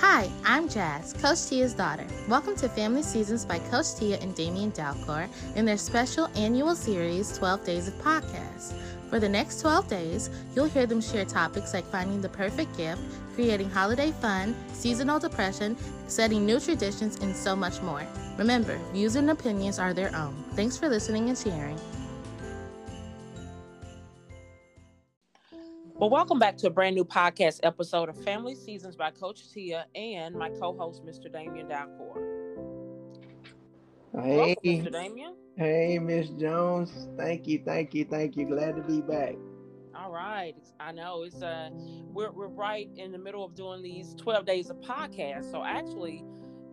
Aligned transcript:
Hi, 0.00 0.30
I'm 0.44 0.68
Jazz, 0.68 1.12
Coach 1.12 1.46
Tia's 1.46 1.74
daughter. 1.74 2.06
Welcome 2.28 2.54
to 2.58 2.68
Family 2.68 3.02
Seasons 3.02 3.44
by 3.44 3.58
Coach 3.58 3.96
Tia 3.96 4.16
and 4.18 4.32
Damian 4.32 4.70
Dalcor 4.70 5.28
in 5.56 5.64
their 5.64 5.76
special 5.76 6.28
annual 6.36 6.76
series, 6.76 7.36
12 7.36 7.64
Days 7.64 7.88
of 7.88 7.94
Podcasts. 7.94 8.74
For 9.10 9.18
the 9.18 9.28
next 9.28 9.60
12 9.60 9.88
days, 9.88 10.30
you'll 10.54 10.66
hear 10.66 10.86
them 10.86 11.00
share 11.00 11.24
topics 11.24 11.74
like 11.74 11.84
finding 11.84 12.20
the 12.20 12.28
perfect 12.28 12.76
gift, 12.76 13.02
creating 13.34 13.70
holiday 13.70 14.12
fun, 14.12 14.54
seasonal 14.72 15.18
depression, 15.18 15.76
setting 16.06 16.46
new 16.46 16.60
traditions, 16.60 17.16
and 17.16 17.34
so 17.34 17.56
much 17.56 17.82
more. 17.82 18.06
Remember, 18.36 18.78
views 18.92 19.16
and 19.16 19.28
opinions 19.30 19.80
are 19.80 19.92
their 19.92 20.14
own. 20.14 20.32
Thanks 20.52 20.78
for 20.78 20.88
listening 20.88 21.28
and 21.28 21.36
sharing. 21.36 21.76
Well, 25.98 26.10
welcome 26.10 26.38
back 26.38 26.56
to 26.58 26.68
a 26.68 26.70
brand 26.70 26.94
new 26.94 27.04
podcast 27.04 27.58
episode 27.64 28.08
of 28.08 28.16
Family 28.22 28.54
Seasons 28.54 28.94
by 28.94 29.10
Coach 29.10 29.52
Tia 29.52 29.86
and 29.96 30.36
my 30.36 30.48
co-host, 30.48 31.04
Mr. 31.04 31.30
Damian 31.30 31.66
Dalcor. 31.66 32.14
Hey, 34.22 34.36
welcome, 34.36 34.62
Mr. 34.64 34.92
Damian. 34.92 35.34
Hey, 35.56 35.98
Miss 35.98 36.28
Jones. 36.28 37.08
Thank 37.16 37.48
you, 37.48 37.60
thank 37.64 37.94
you, 37.94 38.04
thank 38.04 38.36
you. 38.36 38.46
Glad 38.46 38.76
to 38.76 38.82
be 38.82 39.00
back. 39.00 39.34
All 39.92 40.12
right. 40.12 40.54
I 40.78 40.92
know 40.92 41.24
it's 41.24 41.42
uh 41.42 41.70
we're 42.12 42.30
we're 42.30 42.46
right 42.46 42.88
in 42.94 43.10
the 43.10 43.18
middle 43.18 43.44
of 43.44 43.56
doing 43.56 43.82
these 43.82 44.14
12 44.14 44.46
days 44.46 44.70
of 44.70 44.76
podcast. 44.76 45.50
So 45.50 45.64
actually 45.64 46.22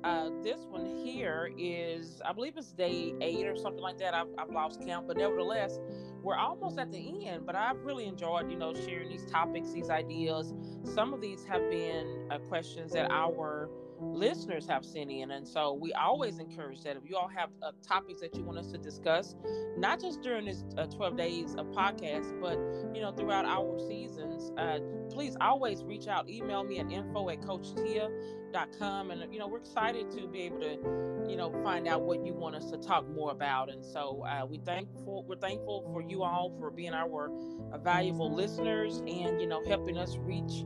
uh, 0.03 0.29
this 0.43 0.65
one 0.69 0.85
here 0.85 1.51
is, 1.57 2.21
I 2.25 2.33
believe 2.33 2.57
it's 2.57 2.71
day 2.71 3.13
eight 3.21 3.45
or 3.47 3.55
something 3.55 3.81
like 3.81 3.97
that. 3.97 4.13
I've, 4.13 4.27
I've 4.37 4.49
lost 4.49 4.81
count, 4.85 5.07
but 5.07 5.17
nevertheless, 5.17 5.79
we're 6.21 6.37
almost 6.37 6.77
at 6.77 6.91
the 6.91 7.27
end. 7.27 7.45
But 7.45 7.55
I've 7.55 7.83
really 7.83 8.05
enjoyed, 8.05 8.51
you 8.51 8.57
know, 8.57 8.73
sharing 8.73 9.09
these 9.09 9.25
topics, 9.25 9.71
these 9.71 9.89
ideas. 9.89 10.53
Some 10.83 11.13
of 11.13 11.21
these 11.21 11.43
have 11.45 11.69
been 11.69 12.27
uh, 12.31 12.37
questions 12.39 12.91
that 12.93 13.09
our 13.11 13.69
listeners 13.99 14.67
have 14.67 14.85
sent 14.85 15.11
in. 15.11 15.31
And 15.31 15.47
so 15.47 15.73
we 15.73 15.93
always 15.93 16.39
encourage 16.39 16.81
that 16.83 16.97
if 16.97 17.03
you 17.09 17.15
all 17.15 17.27
have 17.27 17.49
uh, 17.61 17.71
topics 17.85 18.21
that 18.21 18.35
you 18.35 18.43
want 18.43 18.57
us 18.57 18.71
to 18.71 18.77
discuss, 18.77 19.35
not 19.77 20.01
just 20.01 20.21
during 20.21 20.45
this 20.45 20.63
uh, 20.77 20.85
12 20.85 21.17
days 21.17 21.55
of 21.55 21.67
podcast, 21.67 22.39
but, 22.41 22.57
you 22.95 23.01
know, 23.01 23.11
throughout 23.11 23.45
our 23.45 23.79
seasons, 23.87 24.51
uh, 24.57 24.79
please 25.09 25.35
always 25.41 25.83
reach 25.83 26.07
out. 26.07 26.29
Email 26.29 26.63
me 26.63 26.79
at 26.79 26.91
info 26.91 27.29
at 27.29 27.41
coachtia.com. 27.41 29.11
And, 29.11 29.33
you 29.33 29.39
know, 29.39 29.47
we're 29.47 29.59
excited 29.59 30.11
to 30.11 30.27
be 30.27 30.43
able 30.43 30.59
to, 30.59 31.29
you 31.29 31.37
know, 31.37 31.51
find 31.63 31.87
out 31.87 32.01
what 32.01 32.25
you 32.25 32.33
want 32.33 32.55
us 32.55 32.71
to 32.71 32.77
talk 32.77 33.07
more 33.09 33.31
about. 33.31 33.69
And 33.69 33.83
so 33.83 34.23
uh, 34.25 34.45
we 34.45 34.57
thankful, 34.59 35.23
we're 35.27 35.35
thankful 35.35 35.89
for 35.91 36.01
you 36.01 36.23
all 36.23 36.55
for 36.59 36.71
being 36.71 36.93
our 36.93 37.29
uh, 37.71 37.77
valuable 37.77 38.33
listeners 38.33 38.99
and, 38.99 39.41
you 39.41 39.47
know, 39.47 39.63
helping 39.65 39.97
us 39.97 40.17
reach, 40.17 40.63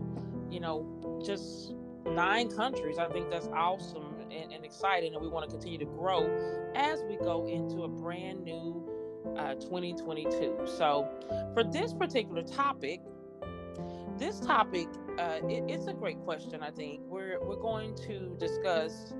you 0.49 0.59
know, 0.59 1.21
just 1.25 1.73
nine 2.05 2.49
countries. 2.49 2.97
I 2.97 3.07
think 3.07 3.29
that's 3.29 3.47
awesome 3.47 4.15
and, 4.31 4.51
and, 4.51 4.65
exciting, 4.65 5.13
and 5.13 5.21
we 5.21 5.27
want 5.27 5.49
to 5.49 5.51
continue 5.51 5.79
to 5.79 5.85
grow 5.85 6.29
as 6.75 7.03
we 7.07 7.17
go 7.17 7.47
into 7.47 7.83
a 7.83 7.87
brand 7.87 8.43
new 8.43 8.87
uh, 9.37 9.55
2022. 9.55 10.57
So, 10.65 11.07
for 11.53 11.63
this 11.63 11.93
particular 11.93 12.43
topic, 12.43 13.01
this 14.17 14.39
topic, 14.39 14.87
uh, 15.17 15.39
it, 15.47 15.63
it's 15.67 15.87
a 15.87 15.93
great 15.93 16.19
question. 16.19 16.61
I 16.61 16.71
think 16.71 17.01
we're 17.05 17.39
we're 17.41 17.55
going 17.55 17.95
to 18.07 18.35
discuss, 18.39 19.13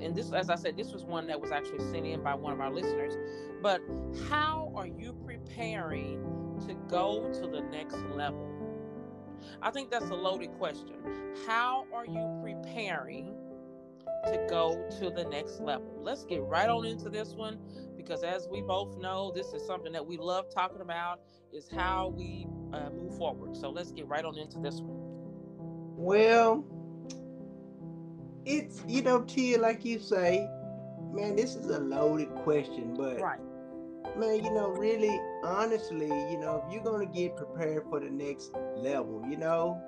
and 0.00 0.14
this, 0.14 0.32
as 0.32 0.50
I 0.50 0.54
said, 0.54 0.76
this 0.76 0.92
was 0.92 1.04
one 1.04 1.26
that 1.26 1.40
was 1.40 1.50
actually 1.50 1.80
sent 1.90 2.06
in 2.06 2.22
by 2.22 2.34
one 2.34 2.52
of 2.52 2.60
our 2.60 2.72
listeners. 2.72 3.16
But 3.62 3.80
how 4.28 4.72
are 4.74 4.86
you 4.86 5.14
preparing 5.24 6.22
to 6.66 6.74
go 6.88 7.30
to 7.32 7.40
the 7.40 7.60
next 7.60 7.98
level? 8.14 8.55
I 9.62 9.70
think 9.70 9.90
that's 9.90 10.10
a 10.10 10.14
loaded 10.14 10.52
question. 10.54 10.96
How 11.46 11.86
are 11.92 12.06
you 12.06 12.40
preparing 12.42 13.34
to 14.24 14.46
go 14.48 14.88
to 14.98 15.10
the 15.10 15.24
next 15.24 15.60
level? 15.60 16.00
Let's 16.02 16.24
get 16.24 16.42
right 16.42 16.68
on 16.68 16.84
into 16.84 17.08
this 17.08 17.34
one 17.34 17.58
because 17.96 18.22
as 18.22 18.48
we 18.50 18.62
both 18.62 18.96
know, 18.98 19.32
this 19.34 19.52
is 19.52 19.66
something 19.66 19.92
that 19.92 20.06
we 20.06 20.16
love 20.16 20.46
talking 20.52 20.80
about 20.80 21.20
is 21.52 21.68
how 21.68 22.12
we 22.16 22.46
uh, 22.72 22.90
move 22.90 23.16
forward. 23.16 23.56
So 23.56 23.70
let's 23.70 23.92
get 23.92 24.06
right 24.06 24.24
on 24.24 24.38
into 24.38 24.58
this 24.58 24.80
one. 24.80 24.96
Well, 25.98 26.64
it's 28.44 28.82
you 28.86 29.02
know, 29.02 29.22
Tia, 29.22 29.58
like 29.58 29.84
you 29.84 29.98
say, 29.98 30.48
man, 31.12 31.36
this 31.36 31.56
is 31.56 31.66
a 31.66 31.78
loaded 31.78 32.32
question, 32.36 32.94
but 32.96 33.20
right 33.20 33.40
man, 34.16 34.44
you 34.44 34.50
know, 34.52 34.70
really, 34.70 35.20
honestly, 35.44 36.06
you 36.06 36.38
know, 36.38 36.62
if 36.64 36.72
you're 36.72 36.82
gonna 36.82 37.06
get 37.06 37.36
prepared 37.36 37.84
for 37.90 38.00
the 38.00 38.10
next 38.10 38.52
level, 38.76 39.22
you 39.28 39.36
know, 39.36 39.80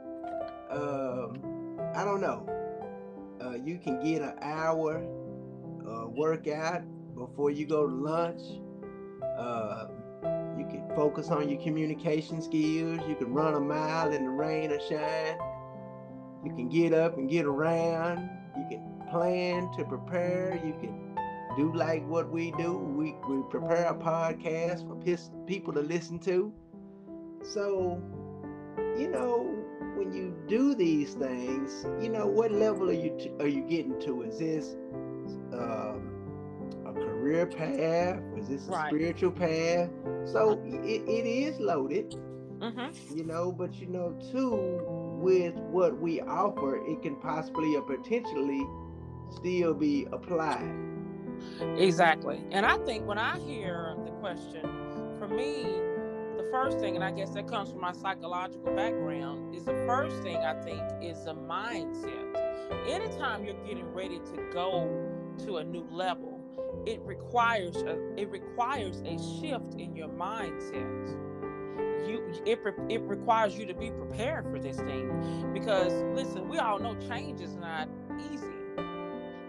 um, 0.71 1.81
I 1.95 2.05
don't 2.05 2.21
know. 2.21 2.47
Uh, 3.41 3.55
you 3.55 3.79
can 3.79 4.03
get 4.03 4.23
an 4.23 4.35
hour 4.43 4.99
uh, 5.89 6.09
workout 6.09 6.83
before 7.15 7.51
you 7.51 7.67
go 7.67 7.87
to 7.89 7.95
lunch. 7.95 8.41
Uh, 9.39 9.87
you 10.59 10.67
can 10.67 10.85
focus 10.95 11.29
on 11.29 11.49
your 11.49 11.61
communication 11.63 12.43
skills. 12.43 13.01
You 13.09 13.15
can 13.17 13.33
run 13.33 13.55
a 13.55 13.61
mile 13.61 14.13
in 14.13 14.25
the 14.25 14.31
rain 14.31 14.73
or 14.73 14.81
shine. 14.81 15.39
You 16.45 16.53
can 16.55 16.69
get 16.69 16.93
up 16.93 17.17
and 17.17 17.31
get 17.31 17.47
around. 17.47 18.29
You 18.57 18.67
can 18.69 19.09
plan 19.11 19.71
to 19.77 19.85
prepare. 19.85 20.61
You 20.65 20.75
can 20.81 21.08
do 21.59 21.73
like 21.73 22.07
what 22.07 22.31
we 22.31 22.53
do. 22.53 22.79
We, 22.79 23.17
we 23.29 23.43
prepare 23.51 23.87
a 23.87 23.95
podcast 23.95 24.87
for 24.87 24.95
people 25.47 25.73
to 25.73 25.81
listen 25.81 26.21
to. 26.21 26.53
So, 27.43 28.01
you 28.97 29.09
know, 29.09 29.43
when 29.97 30.13
you 30.13 30.37
do 30.47 30.77
these 30.77 31.15
things, 31.15 31.85
you 32.01 32.11
know, 32.11 32.27
what 32.27 32.53
level 32.53 32.89
are 32.89 32.93
you 32.93 33.17
t- 33.19 33.33
are 33.41 33.49
you 33.49 33.63
getting 33.63 34.01
to? 34.03 34.23
Is 34.23 34.39
this 34.39 34.77
um, 35.53 36.13
a 36.87 36.93
career 36.93 37.45
path? 37.47 38.23
Is 38.37 38.49
this 38.49 38.69
a 38.69 38.71
right. 38.71 38.89
spiritual 38.89 39.33
path? 39.33 39.91
So 40.27 40.63
it, 40.65 41.03
it 41.09 41.27
is 41.27 41.59
loaded, 41.59 42.13
mm-hmm. 42.61 43.17
you 43.17 43.25
know, 43.25 43.51
but 43.51 43.75
you 43.75 43.89
know, 43.89 44.17
too, 44.31 44.81
with 45.21 45.55
what 45.55 45.99
we 45.99 46.21
offer, 46.21 46.77
it 46.87 47.03
can 47.03 47.17
possibly 47.17 47.75
or 47.75 47.83
potentially 47.83 48.65
still 49.35 49.75
be 49.75 50.07
applied. 50.13 50.88
Exactly. 51.79 52.43
And 52.51 52.67
I 52.67 52.77
think 52.79 53.07
when 53.07 53.19
I 53.19 53.39
hear 53.41 53.95
the 54.05 54.11
question, 54.13 54.63
for 55.19 55.29
me, 55.29 55.65
the 56.37 56.49
first 56.51 56.79
thing, 56.79 56.95
and 56.95 57.05
I 57.05 57.11
guess 57.11 57.31
that 57.31 57.49
comes 57.49 57.71
from 57.71 57.81
my 57.81 57.93
psychological 57.93 58.75
background, 58.75 59.55
is 59.55 59.65
the 59.65 59.75
first 59.87 60.23
thing 60.23 60.37
I 60.37 60.55
think 60.63 60.81
is 61.03 61.25
the 61.25 61.35
mindset. 61.35 62.89
Anytime 62.89 63.45
you're 63.45 63.67
getting 63.67 63.93
ready 63.93 64.19
to 64.19 64.51
go 64.53 65.35
to 65.45 65.59
a 65.59 65.65
new 65.65 65.87
level, 65.91 66.41
it 66.87 67.01
requires 67.03 67.77
a, 67.77 67.99
it 68.17 68.29
requires 68.31 69.01
a 69.03 69.19
shift 69.41 69.75
in 69.75 69.95
your 69.97 70.09
mindset. 70.09 71.17
You 72.09 72.33
it 72.47 72.61
it 72.89 73.01
requires 73.03 73.59
you 73.59 73.67
to 73.67 73.75
be 73.75 73.91
prepared 73.91 74.45
for 74.51 74.59
this 74.59 74.77
thing 74.77 75.51
because 75.53 75.93
listen, 76.15 76.49
we 76.49 76.59
all 76.59 76.79
know 76.79 76.97
change 77.09 77.41
is 77.41 77.57
not 77.57 77.89
easy 78.33 78.58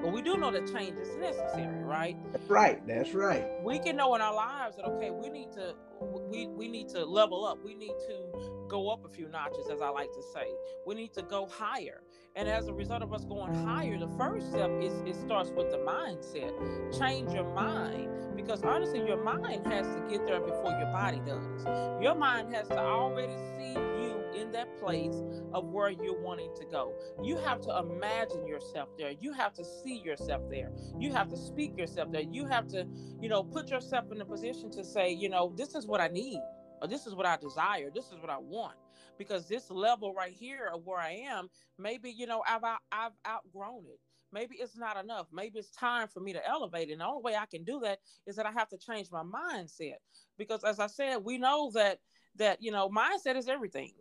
but 0.02 0.14
we 0.14 0.22
do 0.22 0.38
know 0.38 0.52
that 0.52 0.72
change 0.74 0.98
is 0.98 1.16
necessary, 1.18 1.84
right? 1.84 2.18
That's 2.32 2.50
right. 2.50 2.88
That's 2.88 3.14
right. 3.14 3.46
We 3.64 3.80
can 3.80 3.96
know 3.96 4.16
in 4.16 4.22
our 4.22 4.34
lives 4.34 4.78
that 4.78 4.86
okay, 4.86 5.12
we 5.12 5.30
need 5.30 5.52
to 5.54 5.76
we 6.02 6.48
we 6.48 6.68
need 6.68 6.88
to 6.90 7.06
level 7.06 7.46
up. 7.46 7.58
We 7.64 7.76
need 7.76 7.96
to 8.08 8.66
go 8.68 8.90
up 8.90 9.06
a 9.06 9.10
few 9.10 9.28
notches, 9.28 9.70
as 9.72 9.82
I 9.82 9.90
like 9.90 10.12
to 10.14 10.22
say. 10.34 10.48
We 10.86 10.96
need 10.96 11.14
to 11.14 11.22
go 11.24 11.48
higher. 11.48 12.02
And 12.36 12.48
as 12.48 12.68
a 12.68 12.74
result 12.74 13.02
of 13.02 13.14
us 13.14 13.26
going 13.26 13.54
higher, 13.66 13.98
the 13.98 14.08
first 14.18 14.52
step 14.52 14.70
is 14.82 14.94
it 15.06 15.16
starts 15.16 15.50
with 15.50 15.72
the 15.72 15.78
mindset. 15.78 16.54
Change 16.98 17.34
your 17.34 17.52
mind. 17.54 18.10
Because 18.36 18.64
honestly, 18.64 19.06
your 19.06 19.22
mind 19.22 19.68
has 19.68 19.86
to 19.88 20.08
get 20.10 20.26
there 20.26 20.40
before 20.40 20.72
your 20.72 20.92
body 20.94 21.22
does. 21.26 21.66
Your 22.02 22.16
mind 22.16 22.54
has 22.56 22.68
to 22.70 22.78
already 22.80 23.36
see 23.58 23.74
you 23.74 24.19
in 24.34 24.52
that 24.52 24.78
place 24.80 25.16
of 25.54 25.66
where 25.66 25.90
you're 25.90 26.22
wanting 26.22 26.54
to 26.58 26.66
go. 26.66 26.94
You 27.24 27.38
have 27.38 27.62
to 27.62 27.78
imagine 27.78 28.46
yourself 28.48 28.90
there. 28.98 29.12
You 29.20 29.34
have 29.34 29.54
to 29.54 29.66
see 29.66 30.02
yourself 30.04 30.44
there. 30.50 30.72
You 31.00 31.12
have 31.14 31.30
to 31.30 31.38
speak 31.38 31.78
yourself 31.78 32.12
there. 32.12 32.22
You 32.22 32.46
have 32.46 32.68
to, 32.70 32.86
you 33.22 33.30
know, 33.30 33.44
put 33.44 33.70
yourself 33.70 34.12
in 34.12 34.22
a 34.22 34.26
position 34.26 34.72
to 34.72 34.84
say, 34.84 35.12
you 35.12 35.30
know, 35.30 35.54
this 35.56 35.76
is 35.76 35.86
what 35.86 36.02
I 36.02 36.08
need, 36.08 36.40
or 36.82 36.88
this 36.88 37.06
is 37.06 37.16
what 37.16 37.26
I 37.26 37.38
desire, 37.38 37.90
this 37.94 38.06
is 38.06 38.20
what 38.20 38.30
I 38.30 38.38
want. 38.38 38.76
Because 39.18 39.48
this 39.48 39.70
level 39.70 40.14
right 40.14 40.34
here 40.34 40.70
of 40.74 40.86
where 40.86 41.00
I 41.00 41.12
am, 41.30 41.50
maybe, 41.78 42.10
you 42.10 42.26
know, 42.26 42.44
I've 42.48 42.64
I've 42.92 43.12
outgrown 43.28 43.84
it 43.88 44.00
maybe 44.32 44.58
it's 44.60 44.78
not 44.78 45.04
enough. 45.04 45.28
Maybe 45.34 45.60
it's 45.60 45.72
time 45.72 46.08
for 46.08 46.20
me 46.20 46.34
to 46.34 46.48
elevate. 46.48 46.92
And 46.92 47.02
the 47.02 47.06
only 47.06 47.24
way 47.24 47.36
I 47.36 47.46
can 47.46 47.64
do 47.64 47.80
that 47.82 48.00
is 48.28 48.36
that 48.36 48.46
I 48.46 48.52
have 48.52 48.70
to 48.70 48.78
change 48.78 49.08
my 49.12 49.24
mindset. 49.24 49.98
Because 50.38 50.64
as 50.64 50.80
I 50.80 50.88
said, 50.88 51.18
we 51.24 51.38
know 51.38 51.72
that 51.74 52.00
that 52.36 52.62
you 52.62 52.72
know, 52.72 52.90
mindset 52.90 53.36
is 53.36 53.48
everything 53.48 53.94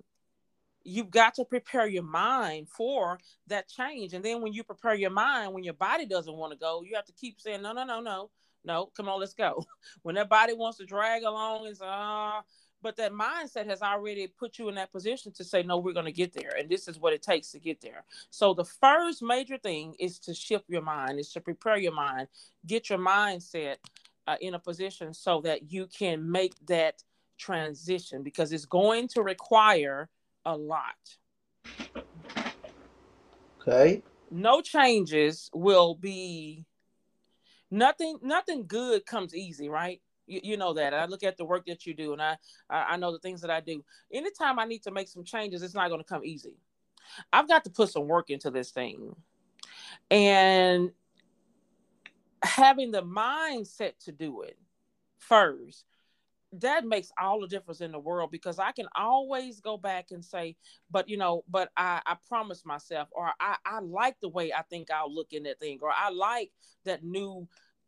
you've 0.85 1.11
got 1.11 1.35
to 1.35 1.45
prepare 1.45 1.87
your 1.87 2.03
mind 2.03 2.69
for 2.69 3.19
that 3.47 3.69
change. 3.69 4.15
And 4.15 4.25
then 4.25 4.41
when 4.41 4.53
you 4.53 4.65
prepare 4.65 4.95
your 4.95 5.11
mind, 5.11 5.53
when 5.53 5.65
your 5.65 5.75
body 5.75 6.07
doesn't 6.07 6.35
want 6.35 6.53
to 6.53 6.59
go, 6.59 6.83
you 6.83 6.95
have 6.97 7.07
to 7.07 7.13
keep 7.13 7.41
saying, 7.41 7.63
no, 7.63 7.73
no, 7.73 7.85
no, 7.85 8.01
no, 8.01 8.31
no, 8.65 8.91
come 8.97 9.09
on, 9.09 9.21
let's 9.21 9.35
go. 9.35 9.65
When 10.03 10.15
that 10.17 10.29
body 10.29 10.55
wants 10.55 10.79
to 10.79 10.87
drag 10.87 11.23
along 11.23 11.73
say, 11.75 11.85
ah, 11.87 12.43
but 12.83 12.97
that 12.97 13.13
mindset 13.13 13.67
has 13.67 13.83
already 13.83 14.29
put 14.29 14.59
you 14.59 14.69
in 14.69 14.77
that 14.77 14.93
position 14.93 15.33
to 15.33 15.45
say, 15.45 15.63
no, 15.63 15.79
we're 15.79 15.93
going 15.93 16.07
to 16.07 16.13
get 16.13 16.33
there. 16.33 16.53
And 16.57 16.69
this 16.69 16.87
is 16.87 16.99
what 16.99 17.13
it 17.13 17.23
takes 17.23 17.51
to 17.53 17.59
get 17.59 17.81
there. 17.81 18.05
So 18.31 18.55
the 18.55 18.65
first 18.65 19.23
major 19.23 19.59
thing 19.59 19.95
is 19.99 20.19
to 20.21 20.35
shift 20.35 20.65
your 20.69 20.83
mind, 20.83 21.19
is 21.19 21.33
to 21.33 21.41
prepare 21.41 21.77
your 21.77 21.93
mind, 21.93 22.29
get 22.67 22.89
your 22.89 22.99
mindset 22.99 23.77
uh, 24.27 24.37
in 24.41 24.55
a 24.55 24.59
position 24.59 25.13
so 25.13 25.41
that 25.41 25.73
you 25.73 25.87
can 25.87 26.31
make 26.31 26.55
that 26.67 27.03
transition 27.39 28.23
because 28.23 28.53
it's 28.53 28.67
going 28.67 29.09
to 29.09 29.23
require 29.23 30.09
a 30.45 30.57
lot. 30.57 31.17
Okay. 33.61 34.03
No 34.31 34.61
changes 34.61 35.51
will 35.53 35.95
be 35.95 36.67
nothing 37.71 38.19
nothing 38.23 38.67
good 38.67 39.05
comes 39.07 39.35
easy, 39.35 39.69
right? 39.69 40.01
You, 40.27 40.41
you 40.43 40.57
know 40.57 40.75
that. 40.75 40.95
I 40.95 41.07
look 41.07 41.23
at 41.23 41.37
the 41.37 41.45
work 41.45 41.67
that 41.67 41.87
you 41.87 41.95
do 41.95 42.13
and 42.13 42.23
I, 42.23 42.37
I 42.71 42.97
know 42.97 43.13
the 43.13 43.19
things 43.19 43.41
that 43.41 43.51
I 43.51 43.61
do. 43.61 43.85
Anytime 44.13 44.59
I 44.59 44.65
need 44.65 44.83
to 44.85 44.91
make 44.91 45.09
some 45.09 45.25
changes, 45.25 45.63
it's 45.63 45.75
not 45.75 45.89
going 45.89 46.01
to 46.01 46.07
come 46.07 46.25
easy. 46.25 46.57
I've 47.33 47.49
got 47.49 47.65
to 47.65 47.71
put 47.71 47.91
some 47.91 48.07
work 48.07 48.31
into 48.31 48.51
this 48.51 48.71
thing. 48.71 49.17
And 50.11 50.91
having 52.43 52.91
the 52.91 53.03
mindset 53.03 53.93
to 54.05 54.13
do 54.13 54.43
it 54.43 54.59
first 55.19 55.85
that 56.53 56.87
makes 56.87 57.11
all 57.21 57.41
the 57.41 57.47
difference 57.47 57.81
in 57.81 57.93
the 57.93 57.99
world 57.99 58.31
because 58.31 58.59
I 58.59 58.73
can 58.73 58.87
always 58.97 59.61
go 59.61 59.77
back 59.77 60.07
and 60.13 60.25
say, 60.25 60.57
but 60.91 61.09
you 61.09 61.17
know, 61.17 61.45
but 61.49 61.71
I, 61.77 62.01
I 62.07 62.17
promised 62.29 62.65
myself, 62.65 63.09
or 63.13 63.31
I, 63.39 63.57
I 63.67 63.81
like 63.81 64.19
the 64.21 64.31
way 64.31 64.53
I 64.53 64.63
think 64.63 64.91
I'll 64.91 65.15
look 65.15 65.33
in 65.33 65.43
that 65.45 65.61
thing, 65.61 65.79
or 65.83 65.91
I 65.91 66.11
like 66.11 66.51
that 66.85 67.05
new 67.05 67.47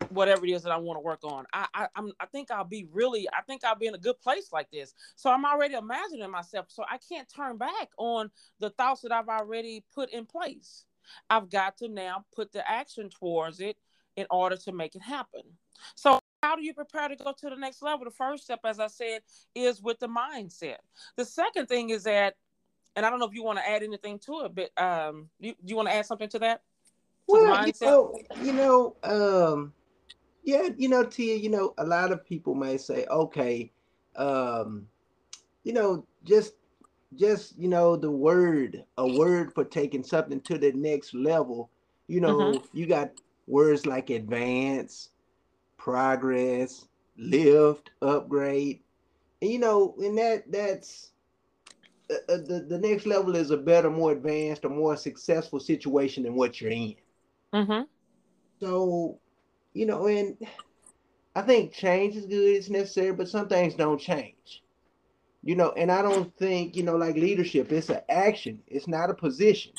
whatever 0.09 0.45
it 0.45 0.51
is 0.51 0.63
that 0.63 0.73
I 0.73 0.77
want 0.77 0.97
to 0.97 1.03
work 1.03 1.25
on. 1.25 1.45
I, 1.53 1.67
I 1.75 1.89
I'm 1.95 2.13
I 2.21 2.27
think 2.27 2.51
I'll 2.51 2.65
be 2.65 2.87
really 2.93 3.29
I 3.33 3.43
think 3.43 3.65
I'll 3.65 3.77
be 3.77 3.87
in 3.87 3.95
a 3.95 3.99
good 3.99 4.21
place 4.21 4.53
like 4.53 4.71
this. 4.71 4.95
So 5.17 5.31
I'm 5.31 5.45
already 5.45 5.75
imagining 5.75 6.31
myself. 6.31 6.67
So 6.69 6.85
I 6.91 6.99
can't 6.99 7.29
turn 7.29 7.57
back 7.57 7.89
on 7.99 8.31
the 8.59 8.71
thoughts 8.71 9.03
that 9.03 9.13
I've 9.13 9.29
already 9.29 9.85
put 9.95 10.11
in 10.11 10.27
place. 10.27 10.85
I've 11.29 11.51
got 11.51 11.77
to 11.79 11.89
now 11.89 12.25
put 12.35 12.53
the 12.53 12.69
action 12.69 13.09
towards 13.11 13.61
it 13.61 13.77
in 14.17 14.27
order 14.31 14.57
to 14.57 14.73
make 14.73 14.95
it 14.95 15.03
happen. 15.03 15.43
So 15.95 16.20
how 16.43 16.57
do 16.57 16.63
you 16.63 16.75
prepare 16.75 17.09
to 17.09 17.17
go 17.17 17.33
to 17.33 17.51
the 17.51 17.57
next 17.57 17.83
level? 17.83 18.05
The 18.05 18.11
first 18.11 18.45
step, 18.45 18.61
as 18.65 18.81
I 18.81 18.87
said, 18.87 19.23
is 19.55 19.83
with 19.83 19.99
the 19.99 20.09
mindset. 20.09 20.77
The 21.17 21.25
second 21.25 21.67
thing 21.67 21.91
is 21.91 22.05
that, 22.05 22.35
and 22.97 23.05
I 23.05 23.11
don't 23.11 23.19
know 23.19 23.27
if 23.27 23.35
you 23.35 23.45
want 23.45 23.59
to 23.59 23.69
add 23.69 23.83
anything 23.83 24.19
to 24.21 24.47
it, 24.47 24.55
but 24.55 24.83
um, 24.83 25.29
you, 25.39 25.53
do 25.53 25.59
you 25.67 25.77
want 25.77 25.89
to 25.89 25.95
add 25.95 26.07
something 26.07 26.29
to 26.31 26.39
that? 26.41 26.63
To 27.29 27.35
well, 27.35 27.67
you 27.67 27.73
know, 27.81 28.15
you 28.43 28.53
know, 28.53 28.97
um, 29.05 29.73
yeah, 30.43 30.69
you 30.77 30.89
know, 30.89 31.05
Tia, 31.05 31.37
you 31.37 31.51
know, 31.51 31.75
a 31.79 31.85
lot 31.85 32.11
of 32.11 32.25
people 32.25 32.55
may 32.55 32.77
say, 32.77 33.07
okay, 33.11 33.71
um, 34.17 34.87
you 35.63 35.73
know, 35.73 36.05
just 36.25 36.55
just 37.17 37.59
you 37.59 37.69
know 37.69 37.97
the 37.97 38.11
word 38.11 38.85
a 38.99 39.19
word 39.19 39.53
for 39.53 39.65
taking 39.65 40.03
something 40.03 40.41
to 40.41 40.59
the 40.59 40.73
next 40.73 41.13
level 41.13 41.69
you 42.07 42.21
know 42.21 42.37
mm-hmm. 42.37 42.67
you 42.73 42.87
got 42.87 43.11
words 43.47 43.85
like 43.85 44.11
advance 44.11 45.11
progress 45.81 46.87
lift 47.17 47.91
upgrade 48.03 48.81
and 49.43 49.51
you 49.51 49.59
know 49.59 49.95
and 49.99 50.17
that 50.17 50.45
that's 50.51 51.11
uh, 52.11 52.33
uh, 52.33 52.37
the, 52.37 52.67
the 52.69 52.79
next 52.79 53.07
level 53.07 53.35
is 53.35 53.51
a 53.51 53.57
better 53.57 53.91
more 53.91 54.13
advanced 54.13 54.65
or 54.65 54.71
more 54.71 54.97
successful 54.97 55.59
situation 55.59 56.23
than 56.23 56.35
what 56.35 56.61
you're 56.61 56.71
in 56.71 56.95
mm-hmm. 57.53 57.83
so 58.61 59.19
you 59.73 59.87
know, 59.87 60.07
and 60.07 60.37
I 61.35 61.43
think 61.43 61.73
change 61.73 62.17
is 62.17 62.27
good, 62.27 62.57
it's 62.57 62.71
necessary, 62.71 63.13
but 63.13 63.29
some 63.29 63.49
things 63.49 63.75
don't 63.75 64.01
change. 64.01 64.63
You 65.43 65.55
know, 65.55 65.73
and 65.73 65.91
I 65.91 66.03
don't 66.03 66.37
think, 66.37 66.77
you 66.77 66.83
know, 66.83 66.97
like 66.97 67.15
leadership, 67.15 67.73
it's 67.73 67.89
an 67.89 68.03
action, 68.09 68.61
it's 68.67 68.89
not 68.89 69.11
a 69.11 69.15
position. 69.15 69.73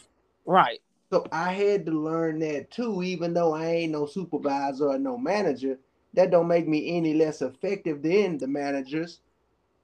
Right. 0.46 0.82
So 1.12 1.28
I 1.32 1.54
had 1.54 1.86
to 1.86 1.92
learn 1.92 2.40
that 2.40 2.72
too, 2.72 3.04
even 3.04 3.34
though 3.34 3.54
I 3.54 3.66
ain't 3.66 3.92
no 3.92 4.06
supervisor 4.06 4.88
or 4.88 4.98
no 4.98 5.18
manager. 5.18 5.78
That 6.14 6.32
don't 6.32 6.48
make 6.48 6.68
me 6.68 6.98
any 6.98 7.14
less 7.14 7.42
effective 7.42 8.02
than 8.02 8.38
the 8.38 8.48
managers 8.48 9.22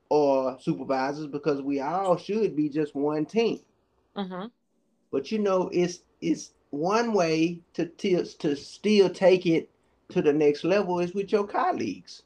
or 0.09 0.57
supervisors 0.59 1.27
because 1.27 1.61
we 1.61 1.79
all 1.79 2.17
should 2.17 2.55
be 2.55 2.69
just 2.69 2.95
one 2.95 3.25
team. 3.25 3.61
Mm-hmm. 4.15 4.47
But 5.11 5.31
you 5.31 5.39
know, 5.39 5.69
it's 5.71 5.99
it's 6.21 6.51
one 6.71 7.13
way 7.13 7.59
to 7.73 7.85
to, 7.85 8.23
to 8.23 8.55
still 8.55 9.09
take 9.09 9.45
it 9.45 9.69
to 10.09 10.21
the 10.21 10.33
next 10.33 10.63
level 10.63 10.99
is 10.99 11.13
with 11.13 11.31
your 11.31 11.45
colleagues. 11.45 12.23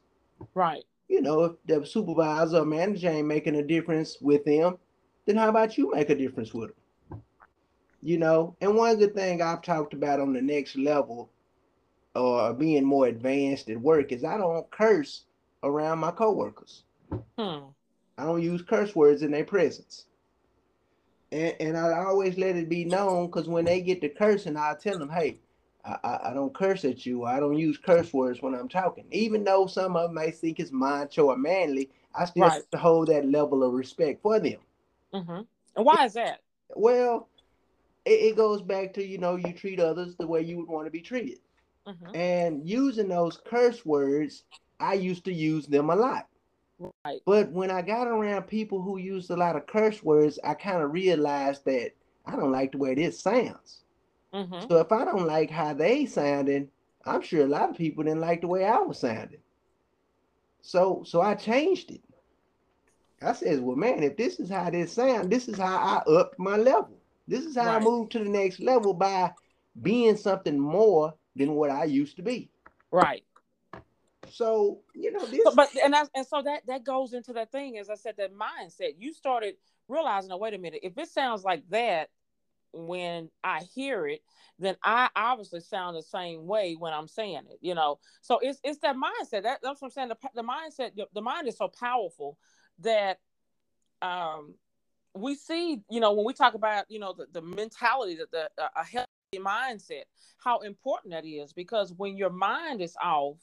Right. 0.54 0.84
You 1.08 1.20
know, 1.20 1.44
if 1.44 1.52
the 1.66 1.86
supervisor 1.86 2.58
or 2.58 2.64
manager 2.64 3.08
ain't 3.08 3.26
making 3.26 3.56
a 3.56 3.62
difference 3.62 4.18
with 4.20 4.44
them, 4.44 4.78
then 5.26 5.36
how 5.36 5.48
about 5.48 5.76
you 5.76 5.90
make 5.92 6.10
a 6.10 6.14
difference 6.14 6.54
with 6.54 6.70
them? 6.70 7.22
You 8.02 8.18
know, 8.18 8.56
and 8.60 8.74
one 8.74 8.98
good 8.98 9.14
thing 9.14 9.42
I've 9.42 9.62
talked 9.62 9.94
about 9.94 10.20
on 10.20 10.32
the 10.32 10.42
next 10.42 10.76
level 10.76 11.30
or 12.14 12.52
being 12.52 12.84
more 12.84 13.06
advanced 13.06 13.70
at 13.70 13.80
work 13.80 14.12
is 14.12 14.24
I 14.24 14.36
don't 14.36 14.70
curse 14.70 15.24
around 15.62 15.98
my 15.98 16.10
coworkers. 16.10 16.84
Hmm. 17.38 17.64
I 18.18 18.24
don't 18.24 18.42
use 18.42 18.62
curse 18.62 18.94
words 18.94 19.22
in 19.22 19.30
their 19.30 19.44
presence. 19.44 20.06
And, 21.30 21.54
and 21.60 21.76
I 21.76 22.04
always 22.04 22.36
let 22.36 22.56
it 22.56 22.68
be 22.68 22.84
known 22.84 23.26
because 23.26 23.48
when 23.48 23.64
they 23.64 23.80
get 23.80 24.00
to 24.02 24.08
cursing, 24.08 24.56
I'll 24.56 24.76
tell 24.76 24.98
them, 24.98 25.08
hey, 25.08 25.40
I, 25.84 26.18
I, 26.26 26.34
don't 26.34 26.54
curse 26.54 26.84
at 26.84 27.04
you. 27.04 27.24
I 27.24 27.40
don't 27.40 27.58
use 27.58 27.78
curse 27.78 28.12
words 28.12 28.40
when 28.40 28.54
I'm 28.54 28.68
talking. 28.68 29.04
Even 29.10 29.42
though 29.42 29.66
some 29.66 29.96
of 29.96 30.10
them 30.10 30.14
may 30.14 30.30
think 30.30 30.60
it's 30.60 30.70
macho 30.70 31.26
or 31.26 31.36
manly, 31.36 31.90
I 32.14 32.26
still 32.26 32.42
right. 32.42 32.62
hold 32.74 33.08
that 33.08 33.26
level 33.26 33.64
of 33.64 33.72
respect 33.72 34.22
for 34.22 34.38
them. 34.38 34.58
Mm-hmm. 35.12 35.40
And 35.76 35.86
why 35.86 36.04
is 36.04 36.12
that? 36.14 36.40
Well, 36.74 37.28
it, 38.04 38.10
it, 38.10 38.36
goes 38.36 38.62
back 38.62 38.94
to 38.94 39.04
you 39.04 39.18
know 39.18 39.36
you 39.36 39.52
treat 39.52 39.80
others 39.80 40.14
the 40.16 40.26
way 40.26 40.42
you 40.42 40.58
would 40.58 40.68
want 40.68 40.86
to 40.86 40.90
be 40.90 41.00
treated, 41.00 41.38
mm-hmm. 41.86 42.14
and 42.14 42.68
using 42.68 43.08
those 43.08 43.40
curse 43.44 43.84
words, 43.84 44.44
I 44.80 44.94
used 44.94 45.24
to 45.26 45.32
use 45.32 45.66
them 45.66 45.90
a 45.90 45.96
lot. 45.96 46.26
Right. 47.04 47.20
But 47.24 47.50
when 47.50 47.70
I 47.70 47.82
got 47.82 48.08
around 48.08 48.44
people 48.44 48.82
who 48.82 48.98
used 48.98 49.30
a 49.30 49.36
lot 49.36 49.56
of 49.56 49.66
curse 49.66 50.02
words, 50.02 50.38
I 50.42 50.54
kind 50.54 50.82
of 50.82 50.92
realized 50.92 51.64
that 51.66 51.92
I 52.26 52.36
don't 52.36 52.52
like 52.52 52.72
the 52.72 52.78
way 52.78 52.94
this 52.94 53.20
sounds. 53.20 53.84
Mm-hmm. 54.34 54.66
So 54.68 54.78
if 54.78 54.90
I 54.90 55.04
don't 55.04 55.26
like 55.26 55.50
how 55.50 55.74
they 55.74 56.06
sounded, 56.06 56.68
I'm 57.04 57.22
sure 57.22 57.44
a 57.44 57.48
lot 57.48 57.70
of 57.70 57.76
people 57.76 58.04
didn't 58.04 58.20
like 58.20 58.40
the 58.40 58.48
way 58.48 58.64
I 58.64 58.78
was 58.78 58.98
sounding. 58.98 59.40
So 60.62 61.02
so 61.04 61.20
I 61.20 61.34
changed 61.34 61.90
it. 61.90 62.00
I 63.20 63.32
says, 63.34 63.60
well, 63.60 63.76
man, 63.76 64.02
if 64.02 64.16
this 64.16 64.40
is 64.40 64.50
how 64.50 64.70
this 64.70 64.92
sound, 64.92 65.30
this 65.30 65.48
is 65.48 65.58
how 65.58 65.76
I 66.06 66.10
upped 66.10 66.38
my 66.38 66.56
level. 66.56 66.96
This 67.28 67.44
is 67.44 67.56
how 67.56 67.66
right. 67.66 67.80
I 67.80 67.84
moved 67.84 68.12
to 68.12 68.18
the 68.18 68.28
next 68.28 68.58
level 68.58 68.94
by 68.94 69.32
being 69.80 70.16
something 70.16 70.58
more 70.58 71.14
than 71.36 71.54
what 71.54 71.70
I 71.70 71.84
used 71.84 72.16
to 72.16 72.22
be. 72.22 72.50
Right. 72.90 73.24
So 74.30 74.80
you 74.94 75.12
know 75.12 75.26
this, 75.26 75.40
but, 75.44 75.54
but 75.54 75.68
and 75.84 75.94
I, 75.94 76.04
and 76.14 76.26
so 76.26 76.42
that 76.42 76.62
that 76.66 76.84
goes 76.84 77.12
into 77.12 77.32
that 77.34 77.52
thing. 77.52 77.78
As 77.78 77.90
I 77.90 77.96
said, 77.96 78.14
that 78.18 78.30
mindset. 78.32 78.94
You 78.98 79.12
started 79.12 79.56
realizing, 79.88 80.32
oh, 80.32 80.38
wait 80.38 80.54
a 80.54 80.58
minute, 80.58 80.80
if 80.82 80.96
it 80.96 81.08
sounds 81.08 81.44
like 81.44 81.64
that, 81.70 82.08
when 82.72 83.28
I 83.44 83.62
hear 83.74 84.06
it, 84.06 84.22
then 84.58 84.76
I 84.82 85.10
obviously 85.14 85.60
sound 85.60 85.96
the 85.96 86.02
same 86.02 86.46
way 86.46 86.76
when 86.78 86.92
I'm 86.92 87.08
saying 87.08 87.42
it, 87.50 87.58
you 87.60 87.74
know. 87.74 87.98
So 88.22 88.38
it's 88.38 88.58
it's 88.64 88.78
that 88.80 88.96
mindset. 88.96 89.42
That, 89.42 89.58
that's 89.62 89.82
what 89.82 89.88
I'm 89.88 89.90
saying. 89.90 90.08
The, 90.08 90.16
the 90.34 90.42
mindset, 90.42 90.94
the, 90.96 91.06
the 91.12 91.22
mind 91.22 91.48
is 91.48 91.56
so 91.56 91.68
powerful 91.68 92.38
that 92.80 93.18
um 94.00 94.54
we 95.14 95.34
see, 95.34 95.82
you 95.90 96.00
know, 96.00 96.12
when 96.12 96.24
we 96.24 96.32
talk 96.32 96.54
about, 96.54 96.86
you 96.88 96.98
know, 96.98 97.12
the, 97.12 97.26
the 97.32 97.42
mentality 97.42 98.16
that 98.16 98.30
the 98.30 98.48
a 98.76 98.84
healthy 98.84 99.08
mindset, 99.40 100.04
how 100.38 100.60
important 100.60 101.12
that 101.12 101.24
is 101.24 101.52
because 101.52 101.92
when 101.92 102.16
your 102.16 102.30
mind 102.30 102.80
is 102.80 102.96
off, 103.02 103.36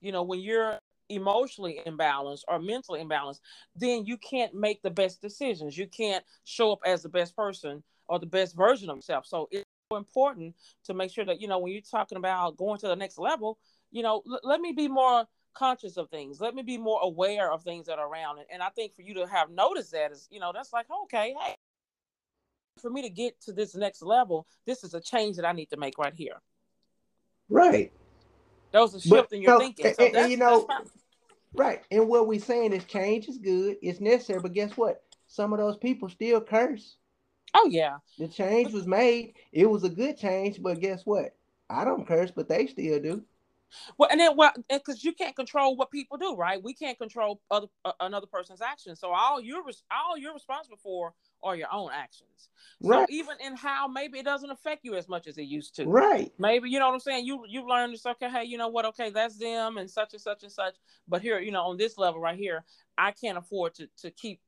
you 0.00 0.12
know, 0.12 0.22
when 0.22 0.40
you're 0.40 0.78
emotionally 1.08 1.80
imbalanced 1.86 2.42
or 2.48 2.58
mentally 2.58 3.02
imbalanced, 3.02 3.40
then 3.74 4.04
you 4.04 4.16
can't 4.16 4.54
make 4.54 4.82
the 4.82 4.90
best 4.90 5.20
decisions. 5.20 5.76
You 5.76 5.86
can't 5.86 6.24
show 6.44 6.72
up 6.72 6.80
as 6.84 7.02
the 7.02 7.08
best 7.08 7.34
person 7.34 7.82
or 8.08 8.18
the 8.18 8.26
best 8.26 8.56
version 8.56 8.90
of 8.90 8.96
yourself. 8.96 9.26
So 9.26 9.48
it's 9.50 9.64
so 9.90 9.96
important 9.96 10.54
to 10.84 10.94
make 10.94 11.10
sure 11.10 11.24
that, 11.24 11.40
you 11.40 11.48
know, 11.48 11.58
when 11.58 11.72
you're 11.72 11.82
talking 11.82 12.18
about 12.18 12.56
going 12.56 12.78
to 12.80 12.88
the 12.88 12.96
next 12.96 13.18
level, 13.18 13.58
you 13.90 14.02
know, 14.02 14.22
l- 14.30 14.40
let 14.44 14.60
me 14.60 14.72
be 14.72 14.88
more 14.88 15.26
conscious 15.54 15.96
of 15.96 16.08
things. 16.10 16.40
Let 16.40 16.54
me 16.54 16.62
be 16.62 16.78
more 16.78 17.00
aware 17.02 17.50
of 17.50 17.62
things 17.62 17.86
that 17.86 17.98
are 17.98 18.08
around. 18.08 18.38
And 18.52 18.62
I 18.62 18.68
think 18.68 18.94
for 18.94 19.02
you 19.02 19.14
to 19.14 19.26
have 19.26 19.50
noticed 19.50 19.92
that 19.92 20.12
is, 20.12 20.28
you 20.30 20.40
know, 20.40 20.52
that's 20.54 20.72
like, 20.72 20.86
okay, 21.04 21.34
hey, 21.40 21.54
for 22.78 22.90
me 22.90 23.02
to 23.02 23.10
get 23.10 23.40
to 23.42 23.52
this 23.52 23.74
next 23.74 24.02
level, 24.02 24.46
this 24.66 24.84
is 24.84 24.94
a 24.94 25.00
change 25.00 25.36
that 25.36 25.44
I 25.44 25.52
need 25.52 25.70
to 25.70 25.76
make 25.76 25.98
right 25.98 26.14
here. 26.14 26.40
Right. 27.48 27.92
Those 28.72 28.94
a 28.94 29.00
shift 29.00 29.32
in 29.32 29.42
your 29.42 29.58
thinking. 29.58 29.94
So 29.94 30.04
and, 30.04 30.16
and, 30.16 30.30
you 30.30 30.36
know, 30.36 30.68
right. 31.54 31.82
And 31.90 32.08
what 32.08 32.26
we're 32.26 32.40
saying 32.40 32.72
is 32.72 32.84
change 32.84 33.28
is 33.28 33.38
good, 33.38 33.76
it's 33.82 34.00
necessary, 34.00 34.40
but 34.40 34.52
guess 34.52 34.76
what? 34.76 35.02
Some 35.26 35.52
of 35.52 35.58
those 35.58 35.76
people 35.76 36.08
still 36.08 36.40
curse. 36.40 36.96
Oh 37.54 37.68
yeah. 37.70 37.96
The 38.18 38.28
change 38.28 38.72
was 38.72 38.86
made. 38.86 39.34
It 39.52 39.68
was 39.68 39.84
a 39.84 39.88
good 39.88 40.18
change, 40.18 40.62
but 40.62 40.80
guess 40.80 41.06
what? 41.06 41.34
I 41.70 41.84
don't 41.84 42.06
curse, 42.06 42.30
but 42.30 42.48
they 42.48 42.66
still 42.66 43.00
do. 43.00 43.22
Well, 43.96 44.08
and 44.10 44.20
then 44.20 44.36
well, 44.36 44.52
because 44.68 45.04
you 45.04 45.12
can't 45.12 45.36
control 45.36 45.76
what 45.76 45.90
people 45.90 46.16
do, 46.16 46.34
right? 46.36 46.62
We 46.62 46.74
can't 46.74 46.98
control 46.98 47.40
other 47.50 47.66
uh, 47.84 47.92
another 48.00 48.26
person's 48.26 48.60
actions. 48.60 49.00
So 49.00 49.10
all 49.10 49.40
you're 49.40 49.62
all 49.90 50.16
you're 50.16 50.34
responsible 50.34 50.78
for 50.82 51.14
are 51.42 51.56
your 51.56 51.68
own 51.72 51.90
actions. 51.92 52.48
Right. 52.82 53.06
So 53.08 53.14
even 53.14 53.36
in 53.44 53.56
how 53.56 53.88
maybe 53.88 54.18
it 54.18 54.24
doesn't 54.24 54.50
affect 54.50 54.84
you 54.84 54.94
as 54.94 55.08
much 55.08 55.26
as 55.26 55.38
it 55.38 55.42
used 55.42 55.74
to. 55.76 55.86
Right. 55.86 56.32
Maybe 56.38 56.70
you 56.70 56.78
know 56.78 56.86
what 56.86 56.94
I'm 56.94 57.00
saying. 57.00 57.26
You 57.26 57.44
you 57.48 57.68
learn 57.68 57.90
this. 57.90 58.06
Okay, 58.06 58.28
hey, 58.28 58.44
you 58.44 58.58
know 58.58 58.68
what? 58.68 58.84
Okay, 58.86 59.10
that's 59.10 59.38
them 59.38 59.78
and 59.78 59.90
such 59.90 60.12
and 60.12 60.22
such 60.22 60.42
and 60.42 60.52
such. 60.52 60.74
But 61.06 61.22
here, 61.22 61.38
you 61.38 61.50
know, 61.50 61.62
on 61.62 61.76
this 61.76 61.98
level 61.98 62.20
right 62.20 62.38
here, 62.38 62.64
I 62.96 63.12
can't 63.12 63.38
afford 63.38 63.74
to 63.74 63.88
to 63.98 64.10
keep. 64.10 64.40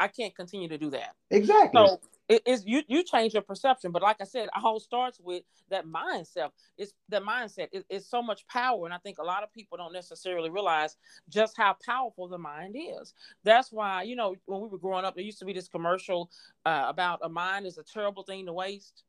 I 0.00 0.06
can't 0.06 0.34
continue 0.34 0.68
to 0.68 0.78
do 0.78 0.90
that. 0.90 1.16
Exactly. 1.30 1.84
So 1.84 2.00
it 2.28 2.42
is 2.46 2.64
you 2.66 2.82
you 2.88 3.02
change 3.04 3.34
your 3.34 3.42
perception 3.42 3.92
but 3.92 4.02
like 4.02 4.16
i 4.20 4.24
said 4.24 4.44
it 4.44 4.50
all 4.62 4.80
starts 4.80 5.20
with 5.20 5.42
that 5.70 5.86
mindset. 5.86 6.50
It's 6.78 6.92
that 7.10 7.22
mindset. 7.22 7.68
It, 7.72 7.84
it's 7.90 8.08
so 8.08 8.22
much 8.22 8.46
power 8.48 8.84
and 8.86 8.94
i 8.94 8.98
think 8.98 9.18
a 9.18 9.24
lot 9.24 9.42
of 9.42 9.52
people 9.52 9.78
don't 9.78 9.92
necessarily 9.92 10.50
realize 10.50 10.96
just 11.28 11.56
how 11.56 11.76
powerful 11.84 12.28
the 12.28 12.38
mind 12.38 12.76
is. 12.78 13.14
That's 13.44 13.72
why 13.72 14.02
you 14.02 14.16
know 14.16 14.36
when 14.46 14.60
we 14.60 14.68
were 14.68 14.78
growing 14.78 15.04
up 15.04 15.14
there 15.14 15.24
used 15.24 15.38
to 15.40 15.44
be 15.44 15.52
this 15.52 15.68
commercial 15.68 16.30
uh, 16.66 16.86
about 16.88 17.20
a 17.22 17.28
mind 17.28 17.66
is 17.66 17.78
a 17.78 17.82
terrible 17.84 18.22
thing 18.22 18.46
to 18.46 18.52
waste 18.52 19.04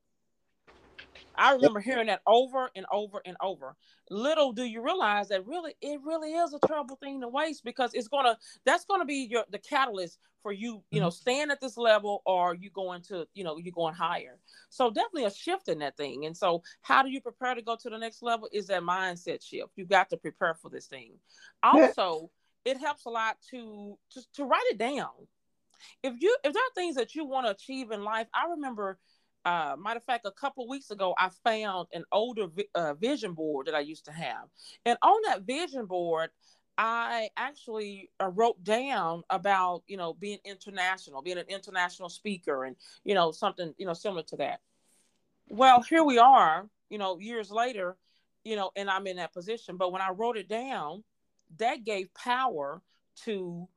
I 1.35 1.53
remember 1.53 1.79
hearing 1.79 2.07
that 2.07 2.21
over 2.27 2.69
and 2.75 2.85
over 2.91 3.21
and 3.25 3.37
over. 3.41 3.75
Little 4.09 4.51
do 4.51 4.63
you 4.63 4.81
realize 4.81 5.29
that 5.29 5.45
really 5.47 5.73
it 5.81 5.99
really 6.03 6.33
is 6.33 6.53
a 6.53 6.67
terrible 6.67 6.97
thing 6.97 7.21
to 7.21 7.27
waste 7.27 7.63
because 7.63 7.93
it's 7.93 8.07
gonna 8.07 8.37
that's 8.65 8.85
gonna 8.85 9.05
be 9.05 9.27
your 9.29 9.45
the 9.49 9.59
catalyst 9.59 10.19
for 10.41 10.51
you, 10.51 10.83
you 10.91 10.99
know, 10.99 11.07
mm-hmm. 11.07 11.13
staying 11.13 11.51
at 11.51 11.61
this 11.61 11.77
level 11.77 12.21
or 12.25 12.55
you 12.55 12.69
going 12.69 13.01
to, 13.03 13.27
you 13.33 13.43
know, 13.43 13.57
you 13.57 13.71
going 13.71 13.93
higher. 13.93 14.37
So 14.69 14.89
definitely 14.89 15.25
a 15.25 15.31
shift 15.31 15.67
in 15.67 15.79
that 15.79 15.97
thing. 15.97 16.25
And 16.25 16.35
so 16.35 16.63
how 16.81 17.03
do 17.03 17.09
you 17.09 17.21
prepare 17.21 17.55
to 17.55 17.61
go 17.61 17.75
to 17.75 17.89
the 17.89 17.97
next 17.97 18.21
level 18.21 18.49
is 18.51 18.67
that 18.67 18.81
mindset 18.81 19.43
shift. 19.43 19.71
You 19.75 19.85
got 19.85 20.09
to 20.09 20.17
prepare 20.17 20.55
for 20.55 20.69
this 20.69 20.87
thing. 20.87 21.13
Also, 21.61 22.31
it 22.65 22.77
helps 22.77 23.05
a 23.05 23.09
lot 23.09 23.37
to 23.51 23.97
to, 24.11 24.21
to 24.35 24.45
write 24.45 24.65
it 24.71 24.77
down. 24.77 25.09
If 26.03 26.15
you 26.19 26.35
if 26.43 26.53
there 26.53 26.63
are 26.63 26.75
things 26.75 26.95
that 26.95 27.15
you 27.15 27.25
want 27.25 27.45
to 27.45 27.51
achieve 27.51 27.91
in 27.91 28.03
life, 28.03 28.27
I 28.33 28.49
remember 28.51 28.99
uh, 29.49 29.75
matter 29.77 29.97
of 29.97 30.03
fact, 30.03 30.27
a 30.27 30.31
couple 30.31 30.63
of 30.63 30.69
weeks 30.69 30.91
ago, 30.91 31.15
I 31.17 31.29
found 31.43 31.87
an 31.91 32.03
older 32.11 32.45
vi- 32.45 32.69
uh, 32.75 32.93
vision 32.93 33.33
board 33.33 33.65
that 33.65 33.73
I 33.73 33.79
used 33.79 34.05
to 34.05 34.11
have. 34.11 34.43
And 34.85 34.95
on 35.01 35.19
that 35.25 35.41
vision 35.41 35.87
board, 35.87 36.29
I 36.77 37.29
actually 37.35 38.11
uh, 38.21 38.29
wrote 38.29 38.63
down 38.63 39.23
about, 39.31 39.81
you 39.87 39.97
know, 39.97 40.13
being 40.13 40.37
international, 40.45 41.23
being 41.23 41.39
an 41.39 41.47
international 41.49 42.09
speaker 42.09 42.65
and, 42.65 42.75
you 43.03 43.15
know, 43.15 43.31
something, 43.31 43.73
you 43.79 43.87
know, 43.87 43.93
similar 43.93 44.21
to 44.23 44.37
that. 44.37 44.59
Well, 45.49 45.81
here 45.81 46.03
we 46.03 46.19
are, 46.19 46.69
you 46.91 46.99
know, 46.99 47.17
years 47.17 47.49
later, 47.49 47.97
you 48.43 48.55
know, 48.55 48.69
and 48.75 48.87
I'm 48.87 49.07
in 49.07 49.17
that 49.17 49.33
position. 49.33 49.77
But 49.77 49.91
when 49.91 50.03
I 50.03 50.11
wrote 50.11 50.37
it 50.37 50.47
down, 50.47 51.03
that 51.57 51.83
gave 51.83 52.13
power 52.13 52.83
to 53.23 53.67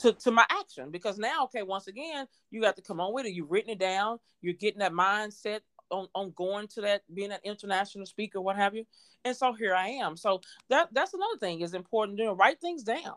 to, 0.00 0.12
to 0.12 0.30
my 0.30 0.44
action. 0.50 0.90
Because 0.90 1.18
now 1.18 1.44
okay 1.44 1.62
once 1.62 1.86
again 1.86 2.26
you 2.50 2.60
got 2.60 2.76
to 2.76 2.82
come 2.82 3.00
on 3.00 3.12
with 3.12 3.26
it. 3.26 3.32
You've 3.32 3.50
written 3.50 3.70
it 3.70 3.78
down. 3.78 4.18
You're 4.40 4.54
getting 4.54 4.80
that 4.80 4.92
mindset 4.92 5.60
on, 5.90 6.08
on 6.14 6.32
going 6.36 6.68
to 6.68 6.80
that 6.82 7.02
being 7.12 7.32
an 7.32 7.38
international 7.44 8.06
speaker 8.06 8.40
what 8.40 8.56
have 8.56 8.74
you. 8.74 8.84
And 9.24 9.36
so 9.36 9.52
here 9.52 9.74
i 9.74 9.88
am. 9.88 10.16
So 10.16 10.40
that 10.68 10.88
that's 10.92 11.14
another 11.14 11.38
thing 11.38 11.60
is 11.60 11.74
important 11.74 12.18
to 12.18 12.32
write 12.32 12.60
things 12.60 12.82
down. 12.82 13.16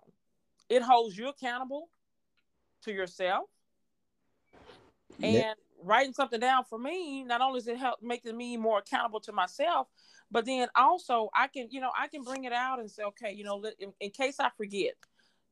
It 0.69 0.81
holds 0.81 1.17
you 1.17 1.29
accountable 1.29 1.89
to 2.83 2.91
yourself. 2.91 3.45
And 5.21 5.33
yeah. 5.33 5.53
writing 5.83 6.13
something 6.13 6.39
down 6.39 6.63
for 6.63 6.79
me 6.79 7.23
not 7.23 7.41
only 7.41 7.57
is 7.57 7.67
it 7.67 7.77
help 7.77 7.99
making 8.01 8.37
me 8.37 8.55
more 8.57 8.79
accountable 8.79 9.19
to 9.19 9.33
myself 9.33 9.87
but 10.31 10.45
then 10.45 10.67
also 10.75 11.29
i 11.35 11.47
can 11.47 11.67
you 11.71 11.81
know 11.81 11.91
i 11.99 12.07
can 12.07 12.21
bring 12.21 12.45
it 12.45 12.53
out 12.53 12.79
and 12.79 12.89
say 12.89 13.03
okay 13.03 13.31
you 13.33 13.43
know 13.43 13.61
in, 13.79 13.91
in 13.99 14.09
case 14.11 14.39
i 14.39 14.49
forget 14.55 14.93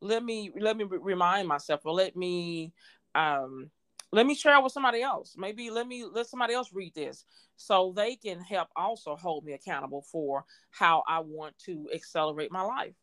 let 0.02 0.24
me 0.24 0.52
let 0.60 0.78
me 0.78 0.84
remind 0.84 1.48
myself 1.48 1.82
or 1.86 1.94
let 1.94 2.16
me 2.16 2.74
um 3.16 3.70
let 4.12 4.26
me 4.26 4.36
share 4.36 4.62
with 4.62 4.72
somebody 4.72 5.02
else. 5.02 5.36
Maybe 5.38 5.70
let 5.70 5.86
me 5.86 6.06
let 6.06 6.28
somebody 6.28 6.54
else 6.54 6.72
read 6.72 6.96
this 6.96 7.26
so 7.58 7.94
they 7.96 8.16
can 8.16 8.40
help 8.40 8.70
also 8.76 9.16
hold 9.18 9.44
me 9.44 9.54
accountable 9.54 10.02
for 10.02 10.46
how 10.70 11.04
i 11.08 11.20
want 11.20 11.58
to 11.66 11.90
accelerate 11.94 12.52
my 12.52 12.62
life. 12.62 12.94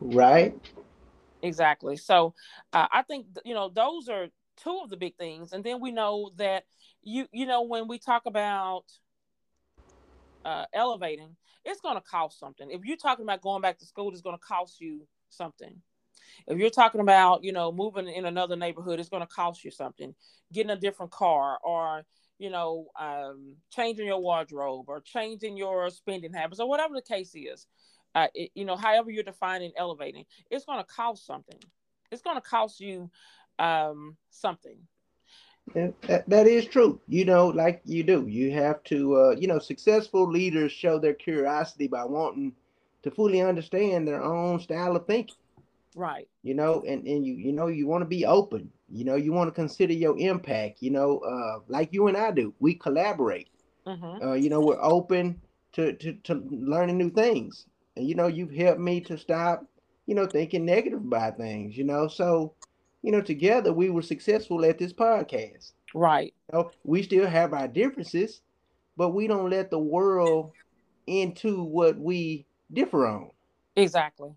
Right. 0.00 0.58
Exactly. 1.42 1.96
So 1.96 2.34
uh, 2.72 2.86
i 2.90 3.02
think 3.02 3.26
you 3.44 3.54
know 3.54 3.68
those 3.68 4.08
are 4.08 4.28
two 4.56 4.80
of 4.82 4.90
the 4.90 4.96
big 4.96 5.16
things. 5.16 5.52
And 5.52 5.64
then 5.64 5.80
we 5.80 5.90
know 5.90 6.30
that 6.36 6.64
you 7.02 7.26
you 7.32 7.46
know 7.46 7.62
when 7.62 7.88
we 7.88 7.98
talk 7.98 8.26
about 8.26 8.84
uh, 10.44 10.64
elevating 10.72 11.36
it's 11.64 11.80
going 11.80 11.96
to 11.96 12.02
cost 12.02 12.38
something. 12.38 12.70
If 12.70 12.84
you're 12.84 12.96
talking 12.96 13.24
about 13.24 13.40
going 13.40 13.62
back 13.62 13.78
to 13.78 13.86
school, 13.86 14.10
it's 14.10 14.20
going 14.20 14.36
to 14.36 14.44
cost 14.44 14.80
you 14.80 15.06
something. 15.30 15.74
If 16.46 16.58
you're 16.58 16.70
talking 16.70 17.00
about, 17.00 17.44
you 17.44 17.52
know, 17.52 17.70
moving 17.72 18.08
in 18.08 18.26
another 18.26 18.56
neighborhood, 18.56 18.98
it's 18.98 19.08
going 19.08 19.22
to 19.22 19.26
cost 19.26 19.64
you 19.64 19.70
something. 19.70 20.14
Getting 20.52 20.70
a 20.70 20.76
different 20.76 21.12
car 21.12 21.58
or, 21.62 22.04
you 22.38 22.50
know, 22.50 22.86
um, 22.98 23.56
changing 23.70 24.06
your 24.06 24.20
wardrobe 24.20 24.86
or 24.88 25.00
changing 25.00 25.56
your 25.56 25.88
spending 25.90 26.32
habits 26.32 26.60
or 26.60 26.68
whatever 26.68 26.94
the 26.94 27.02
case 27.02 27.32
is. 27.34 27.66
Uh, 28.14 28.26
it, 28.34 28.50
you 28.54 28.64
know, 28.64 28.76
however 28.76 29.10
you're 29.10 29.22
defining 29.22 29.72
elevating, 29.76 30.24
it's 30.50 30.64
going 30.64 30.78
to 30.78 30.84
cost 30.84 31.26
something. 31.26 31.58
It's 32.10 32.22
going 32.22 32.36
to 32.36 32.42
cost 32.42 32.80
you 32.80 33.10
um, 33.58 34.16
something. 34.30 34.78
That, 35.74 36.28
that 36.28 36.46
is 36.46 36.66
true. 36.66 37.00
You 37.08 37.24
know, 37.24 37.48
like 37.48 37.80
you 37.84 38.02
do. 38.02 38.26
You 38.26 38.50
have 38.52 38.82
to, 38.84 39.16
uh, 39.16 39.30
you 39.38 39.46
know, 39.46 39.58
successful 39.58 40.28
leaders 40.28 40.72
show 40.72 40.98
their 40.98 41.14
curiosity 41.14 41.86
by 41.88 42.04
wanting 42.04 42.52
to 43.02 43.10
fully 43.10 43.40
understand 43.40 44.06
their 44.06 44.22
own 44.22 44.60
style 44.60 44.96
of 44.96 45.06
thinking. 45.06 45.36
Right. 45.94 46.28
You 46.42 46.54
know, 46.54 46.82
and, 46.86 47.06
and 47.06 47.24
you, 47.26 47.34
you 47.34 47.52
know, 47.52 47.68
you 47.68 47.86
want 47.86 48.02
to 48.02 48.08
be 48.08 48.26
open. 48.26 48.70
You 48.90 49.04
know, 49.04 49.16
you 49.16 49.32
want 49.32 49.48
to 49.48 49.52
consider 49.52 49.92
your 49.92 50.18
impact. 50.18 50.82
You 50.82 50.90
know, 50.90 51.18
uh, 51.18 51.60
like 51.68 51.92
you 51.92 52.06
and 52.08 52.16
I 52.16 52.30
do. 52.30 52.52
We 52.60 52.74
collaborate. 52.74 53.48
Mm-hmm. 53.86 54.22
Uh, 54.22 54.34
you 54.34 54.50
know, 54.50 54.60
we're 54.60 54.82
open 54.82 55.40
to, 55.72 55.92
to, 55.94 56.12
to 56.24 56.34
learning 56.50 56.98
new 56.98 57.10
things. 57.10 57.66
And, 57.96 58.06
you 58.06 58.14
know, 58.14 58.26
you've 58.26 58.52
helped 58.52 58.80
me 58.80 59.00
to 59.02 59.18
stop, 59.18 59.64
you 60.06 60.14
know, 60.14 60.26
thinking 60.26 60.64
negative 60.64 61.00
about 61.00 61.36
things, 61.36 61.76
you 61.76 61.84
know. 61.84 62.08
So, 62.08 62.54
you 63.02 63.12
know, 63.12 63.20
together 63.20 63.72
we 63.72 63.90
were 63.90 64.02
successful 64.02 64.64
at 64.64 64.78
this 64.78 64.92
podcast. 64.92 65.72
Right. 65.94 66.34
You 66.52 66.58
know, 66.58 66.70
we 66.84 67.02
still 67.02 67.26
have 67.26 67.52
our 67.52 67.68
differences, 67.68 68.40
but 68.96 69.10
we 69.10 69.26
don't 69.26 69.50
let 69.50 69.70
the 69.70 69.78
world 69.78 70.52
into 71.06 71.62
what 71.62 71.98
we 71.98 72.46
differ 72.72 73.06
on. 73.06 73.30
Exactly. 73.76 74.30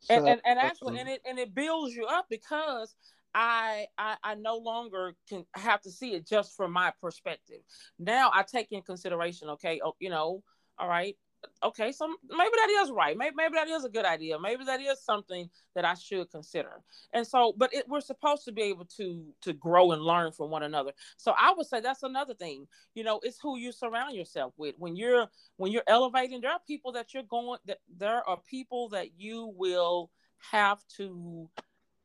So, 0.00 0.14
and, 0.14 0.28
and, 0.28 0.40
and 0.44 0.58
actually 0.58 0.94
um, 0.94 1.00
and 1.00 1.08
it 1.08 1.22
and 1.28 1.38
it 1.38 1.54
builds 1.54 1.94
you 1.94 2.06
up 2.06 2.26
because 2.30 2.94
I, 3.34 3.86
I 3.98 4.16
I 4.22 4.34
no 4.36 4.56
longer 4.56 5.14
can 5.28 5.44
have 5.54 5.80
to 5.82 5.90
see 5.90 6.14
it 6.14 6.26
just 6.26 6.56
from 6.56 6.72
my 6.72 6.92
perspective. 7.00 7.60
Now 7.98 8.30
I 8.32 8.42
take 8.42 8.72
in 8.72 8.82
consideration, 8.82 9.50
okay, 9.50 9.80
oh, 9.84 9.96
you 9.98 10.08
know, 10.08 10.42
all 10.78 10.88
right, 10.88 11.16
okay, 11.62 11.92
so 11.92 12.06
maybe 12.28 12.50
that 12.56 12.82
is 12.82 12.90
right. 12.90 13.16
Maybe 13.16 13.34
maybe 13.36 13.54
that 13.54 13.68
is 13.68 13.84
a 13.84 13.88
good 13.88 14.04
idea. 14.04 14.38
Maybe 14.38 14.64
that 14.64 14.80
is 14.80 15.02
something 15.02 15.48
that 15.74 15.84
I 15.84 15.94
should 15.94 16.30
consider. 16.30 16.82
And 17.12 17.26
so, 17.26 17.54
but 17.56 17.72
it, 17.72 17.88
we're 17.88 18.00
supposed 18.00 18.44
to 18.44 18.52
be 18.52 18.62
able 18.62 18.86
to 18.96 19.24
to 19.42 19.52
grow 19.52 19.92
and 19.92 20.02
learn 20.02 20.32
from 20.32 20.50
one 20.50 20.62
another. 20.62 20.92
So 21.16 21.34
I 21.38 21.52
would 21.56 21.66
say 21.66 21.80
that's 21.80 22.02
another 22.02 22.34
thing. 22.34 22.66
You 22.94 23.04
know, 23.04 23.20
it's 23.22 23.38
who 23.40 23.58
you 23.58 23.72
surround 23.72 24.14
yourself 24.14 24.54
with. 24.56 24.74
When 24.78 24.96
you're 24.96 25.28
when 25.56 25.72
you're 25.72 25.82
elevating, 25.86 26.40
there 26.40 26.52
are 26.52 26.60
people 26.66 26.92
that 26.92 27.14
you're 27.14 27.22
going 27.24 27.58
that 27.66 27.78
there 27.96 28.28
are 28.28 28.38
people 28.48 28.88
that 28.90 29.18
you 29.18 29.52
will 29.56 30.10
have 30.50 30.80
to 30.96 31.48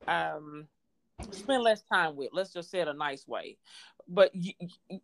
um 0.08 0.68
spend 1.32 1.64
less 1.64 1.82
time 1.84 2.16
with. 2.16 2.30
Let's 2.34 2.54
just 2.54 2.72
say 2.72 2.80
it 2.80 2.88
a 2.88 2.94
nice 2.94 3.28
way. 3.28 3.58
But 4.08 4.32
you, 4.34 4.54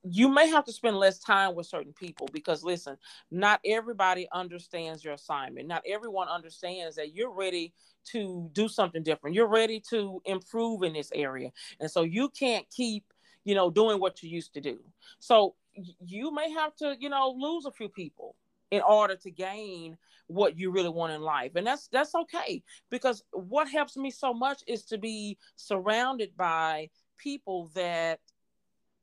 you 0.03 0.27
may 0.27 0.49
have 0.49 0.65
to 0.65 0.73
spend 0.73 0.97
less 0.97 1.19
time 1.19 1.55
with 1.55 1.67
certain 1.67 1.93
people 1.93 2.27
because 2.33 2.63
listen 2.63 2.97
not 3.31 3.61
everybody 3.63 4.27
understands 4.33 5.03
your 5.03 5.13
assignment. 5.13 5.67
Not 5.67 5.83
everyone 5.87 6.27
understands 6.27 6.97
that 6.97 7.15
you're 7.15 7.31
ready 7.31 7.73
to 8.11 8.49
do 8.51 8.67
something 8.67 9.03
different. 9.03 9.35
You're 9.35 9.47
ready 9.47 9.81
to 9.89 10.21
improve 10.25 10.83
in 10.83 10.93
this 10.93 11.11
area. 11.13 11.51
And 11.79 11.89
so 11.89 12.03
you 12.03 12.29
can't 12.29 12.69
keep 12.69 13.05
you 13.45 13.55
know 13.55 13.69
doing 13.69 13.99
what 13.99 14.21
you 14.21 14.29
used 14.29 14.53
to 14.55 14.61
do. 14.61 14.79
So 15.19 15.55
you 15.73 16.33
may 16.33 16.51
have 16.51 16.75
to 16.77 16.95
you 16.99 17.09
know 17.09 17.33
lose 17.37 17.65
a 17.65 17.71
few 17.71 17.87
people 17.87 18.35
in 18.71 18.81
order 18.81 19.15
to 19.15 19.31
gain 19.31 19.97
what 20.27 20.57
you 20.57 20.71
really 20.71 20.89
want 20.89 21.11
in 21.11 21.21
life 21.21 21.53
and 21.55 21.65
that's 21.65 21.87
that's 21.87 22.13
okay 22.13 22.61
because 22.91 23.23
what 23.31 23.67
helps 23.67 23.97
me 23.97 24.11
so 24.11 24.31
much 24.33 24.61
is 24.67 24.85
to 24.85 24.97
be 24.97 25.37
surrounded 25.55 26.35
by 26.37 26.87
people 27.17 27.71
that 27.73 28.19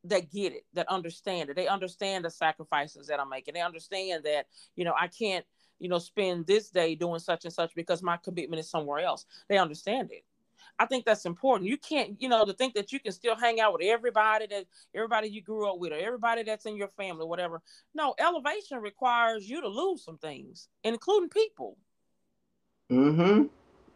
that 0.09 0.31
get 0.31 0.53
it, 0.53 0.65
that 0.75 0.89
understand 0.89 1.51
it. 1.51 1.57
They 1.57 1.67
understand 1.67 2.25
the 2.25 2.31
sacrifices 2.31 3.07
that 3.09 3.21
I'm 3.21 3.29
making. 3.29 3.55
They 3.55 3.61
understand 3.61 4.25
that, 4.25 4.47
you 4.75 4.85
know, 4.85 4.95
I 4.99 5.09
can't, 5.09 5.45
you 5.79 5.89
know, 5.89 5.99
spend 5.99 6.47
this 6.47 6.71
day 6.71 6.95
doing 6.95 7.19
such 7.19 7.45
and 7.45 7.53
such 7.53 7.75
because 7.75 8.03
my 8.03 8.17
commitment 8.17 8.61
is 8.61 8.71
somewhere 8.71 9.01
else. 9.01 9.27
They 9.49 9.59
understand 9.59 10.11
it. 10.13 10.25
I 10.79 10.87
think 10.87 11.05
that's 11.05 11.25
important. 11.25 11.69
You 11.69 11.77
can't, 11.77 12.21
you 12.21 12.29
know, 12.29 12.45
to 12.45 12.53
think 12.53 12.75
that 12.75 12.93
you 12.93 13.01
can 13.01 13.13
still 13.13 13.37
hang 13.37 13.61
out 13.61 13.73
with 13.73 13.83
everybody 13.83 14.47
that 14.49 14.67
everybody 14.95 15.29
you 15.29 15.43
grew 15.43 15.71
up 15.71 15.79
with 15.79 15.93
or 15.93 15.97
everybody 15.97 16.43
that's 16.43 16.67
in 16.67 16.77
your 16.77 16.89
family, 16.89 17.27
whatever. 17.27 17.63
No, 17.95 18.15
elevation 18.19 18.79
requires 18.79 19.49
you 19.49 19.61
to 19.61 19.69
lose 19.69 20.05
some 20.05 20.19
things, 20.19 20.69
including 20.85 21.31
people. 21.31 21.77
Mm-hmm. 22.91 23.45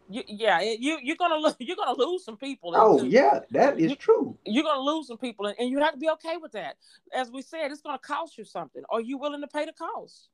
You, 0.09 0.23
yeah, 0.27 0.59
you 0.61 0.99
you're 1.01 1.15
gonna 1.15 1.35
lo- 1.35 1.55
you're 1.59 1.77
gonna 1.77 1.97
lose 1.97 2.25
some 2.25 2.35
people. 2.37 2.73
Oh 2.75 3.03
yeah, 3.03 3.39
that 3.51 3.79
is 3.79 3.91
you, 3.91 3.95
true. 3.95 4.37
You're 4.45 4.63
gonna 4.63 4.81
lose 4.81 5.07
some 5.07 5.17
people, 5.17 5.45
and, 5.45 5.55
and 5.57 5.69
you 5.69 5.79
have 5.79 5.93
to 5.93 5.99
be 5.99 6.09
okay 6.09 6.37
with 6.37 6.51
that. 6.51 6.75
As 7.13 7.31
we 7.31 7.41
said, 7.41 7.71
it's 7.71 7.81
gonna 7.81 7.99
cost 7.99 8.37
you 8.37 8.43
something. 8.43 8.83
Are 8.89 8.99
you 8.99 9.17
willing 9.17 9.41
to 9.41 9.47
pay 9.47 9.65
the 9.65 9.73
cost? 9.73 10.29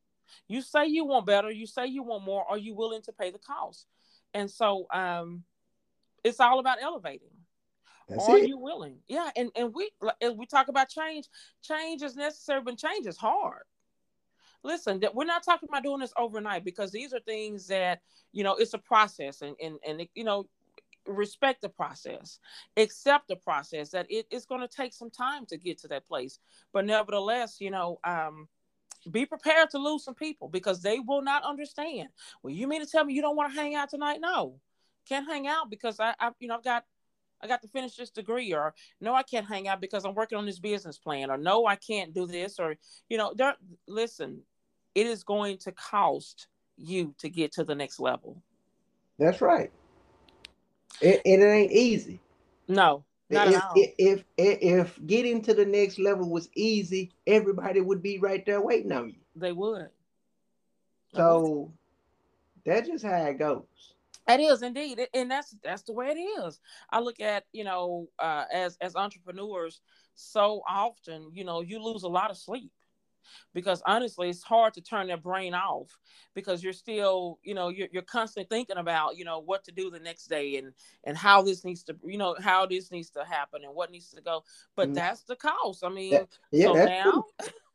You 0.47 0.61
say 0.61 0.87
you 0.87 1.05
want 1.05 1.25
better. 1.25 1.51
You 1.51 1.67
say 1.67 1.85
you 1.87 2.03
want 2.03 2.23
more. 2.23 2.43
Are 2.49 2.57
you 2.57 2.73
willing 2.73 3.01
to 3.03 3.11
pay 3.11 3.31
the 3.31 3.39
cost? 3.39 3.85
And 4.33 4.49
so, 4.49 4.87
um, 4.91 5.43
it's 6.23 6.39
all 6.39 6.59
about 6.59 6.81
elevating. 6.81 7.29
That's 8.07 8.27
Are 8.27 8.37
it. 8.37 8.47
you 8.47 8.57
willing? 8.57 8.97
Yeah, 9.07 9.29
and 9.35 9.51
and 9.55 9.73
we 9.73 9.91
we 10.35 10.45
talk 10.45 10.69
about 10.69 10.89
change. 10.89 11.27
Change 11.61 12.01
is 12.01 12.15
necessary, 12.15 12.61
but 12.61 12.77
change 12.77 13.05
is 13.05 13.17
hard. 13.17 13.63
Listen, 14.63 14.99
that 15.01 15.13
we're 15.13 15.25
not 15.25 15.43
talking 15.43 15.69
about 15.69 15.83
doing 15.83 15.99
this 15.99 16.13
overnight 16.17 16.63
because 16.63 16.91
these 16.91 17.13
are 17.13 17.19
things 17.19 17.67
that 17.67 18.01
you 18.31 18.43
know 18.43 18.55
it's 18.55 18.73
a 18.73 18.79
process, 18.79 19.41
and 19.41 19.55
and 19.61 19.77
and 19.85 20.07
you 20.15 20.23
know 20.23 20.47
respect 21.05 21.61
the 21.61 21.69
process, 21.69 22.39
accept 22.75 23.27
the 23.27 23.35
process 23.35 23.89
that 23.91 24.05
it, 24.09 24.25
it's 24.29 24.45
going 24.45 24.61
to 24.61 24.67
take 24.67 24.93
some 24.93 25.09
time 25.09 25.45
to 25.47 25.57
get 25.57 25.79
to 25.79 25.87
that 25.87 26.05
place. 26.05 26.39
But 26.73 26.85
nevertheless, 26.85 27.57
you 27.59 27.71
know, 27.71 27.99
um, 28.03 28.47
be 29.11 29.25
prepared 29.25 29.69
to 29.71 29.77
lose 29.77 30.03
some 30.03 30.15
people 30.15 30.49
because 30.49 30.81
they 30.81 30.99
will 30.99 31.21
not 31.21 31.43
understand. 31.43 32.09
Well, 32.41 32.53
you 32.53 32.67
mean 32.67 32.83
to 32.83 32.89
tell 32.89 33.05
me 33.05 33.13
you 33.13 33.21
don't 33.21 33.37
want 33.37 33.53
to 33.53 33.59
hang 33.59 33.75
out 33.75 33.89
tonight? 33.89 34.19
No, 34.21 34.59
can't 35.07 35.27
hang 35.27 35.47
out 35.47 35.69
because 35.69 35.99
I, 35.99 36.13
I 36.19 36.31
you 36.39 36.47
know, 36.47 36.55
I've 36.55 36.63
got 36.63 36.83
I 37.41 37.47
got 37.47 37.61
to 37.61 37.67
finish 37.67 37.95
this 37.95 38.09
degree, 38.09 38.53
or 38.53 38.73
no, 38.99 39.13
I 39.13 39.23
can't 39.23 39.47
hang 39.47 39.67
out 39.67 39.81
because 39.81 40.05
I'm 40.05 40.15
working 40.15 40.37
on 40.37 40.45
this 40.45 40.59
business 40.59 40.97
plan, 40.97 41.29
or 41.29 41.37
no, 41.37 41.65
I 41.65 41.75
can't 41.75 42.13
do 42.13 42.25
this, 42.25 42.59
or 42.59 42.75
you 43.09 43.17
know, 43.17 43.33
there. 43.35 43.55
Listen, 43.87 44.41
it 44.95 45.05
is 45.05 45.23
going 45.23 45.57
to 45.59 45.71
cost 45.71 46.47
you 46.77 47.13
to 47.19 47.29
get 47.29 47.51
to 47.53 47.63
the 47.63 47.75
next 47.75 47.99
level. 47.99 48.41
That's 49.19 49.41
right. 49.41 49.71
It, 51.01 51.21
and 51.25 51.43
it 51.43 51.45
ain't 51.45 51.71
easy. 51.71 52.19
No, 52.67 53.03
not 53.29 53.47
if, 53.47 53.55
at 53.55 53.63
all. 53.63 53.73
if, 53.75 53.93
if 53.97 54.23
if 54.37 55.05
getting 55.05 55.41
to 55.43 55.53
the 55.53 55.65
next 55.65 55.99
level 55.99 56.29
was 56.29 56.49
easy, 56.55 57.11
everybody 57.25 57.81
would 57.81 58.01
be 58.01 58.17
right 58.17 58.45
there 58.45 58.61
waiting 58.61 58.91
on 58.91 59.09
you. 59.09 59.19
they 59.35 59.51
would. 59.51 59.89
So 61.13 61.71
that's 62.65 62.87
just 62.87 63.05
how 63.05 63.15
it 63.15 63.39
goes. 63.39 63.63
It 64.27 64.39
is 64.41 64.61
indeed, 64.61 65.07
and 65.13 65.31
that's 65.31 65.55
that's 65.63 65.83
the 65.83 65.93
way 65.93 66.07
it 66.09 66.19
is. 66.19 66.59
I 66.89 66.99
look 66.99 67.19
at 67.21 67.45
you 67.53 67.63
know 67.63 68.07
uh, 68.19 68.45
as 68.51 68.77
as 68.81 68.95
entrepreneurs, 68.95 69.81
so 70.15 70.61
often 70.67 71.29
you 71.33 71.45
know 71.45 71.61
you 71.61 71.81
lose 71.81 72.03
a 72.03 72.09
lot 72.09 72.29
of 72.31 72.37
sleep 72.37 72.71
because 73.53 73.81
honestly, 73.85 74.29
it's 74.29 74.43
hard 74.43 74.73
to 74.73 74.81
turn 74.81 75.07
their 75.07 75.17
brain 75.17 75.53
off 75.53 75.97
because 76.33 76.63
you're 76.63 76.73
still 76.73 77.39
you 77.43 77.53
know 77.53 77.69
you're, 77.69 77.87
you're 77.91 78.01
constantly 78.01 78.47
thinking 78.55 78.77
about 78.77 79.17
you 79.17 79.23
know 79.25 79.39
what 79.39 79.63
to 79.63 79.71
do 79.71 79.89
the 79.89 79.99
next 79.99 80.27
day 80.27 80.57
and 80.57 80.73
and 81.05 81.17
how 81.17 81.41
this 81.41 81.63
needs 81.63 81.83
to 81.83 81.95
you 82.05 82.17
know 82.17 82.35
how 82.41 82.65
this 82.65 82.91
needs 82.91 83.09
to 83.11 83.23
happen 83.23 83.61
and 83.63 83.73
what 83.73 83.91
needs 83.91 84.09
to 84.11 84.21
go. 84.21 84.43
But 84.75 84.89
Mhm. 84.89 84.95
that's 84.95 85.23
the 85.23 85.35
cost. 85.37 85.83
I 85.83 85.89
mean, 85.89 86.11
That- 86.11 86.27
Yeah, 86.51 86.65
so 86.67 86.73
now. 86.85 87.25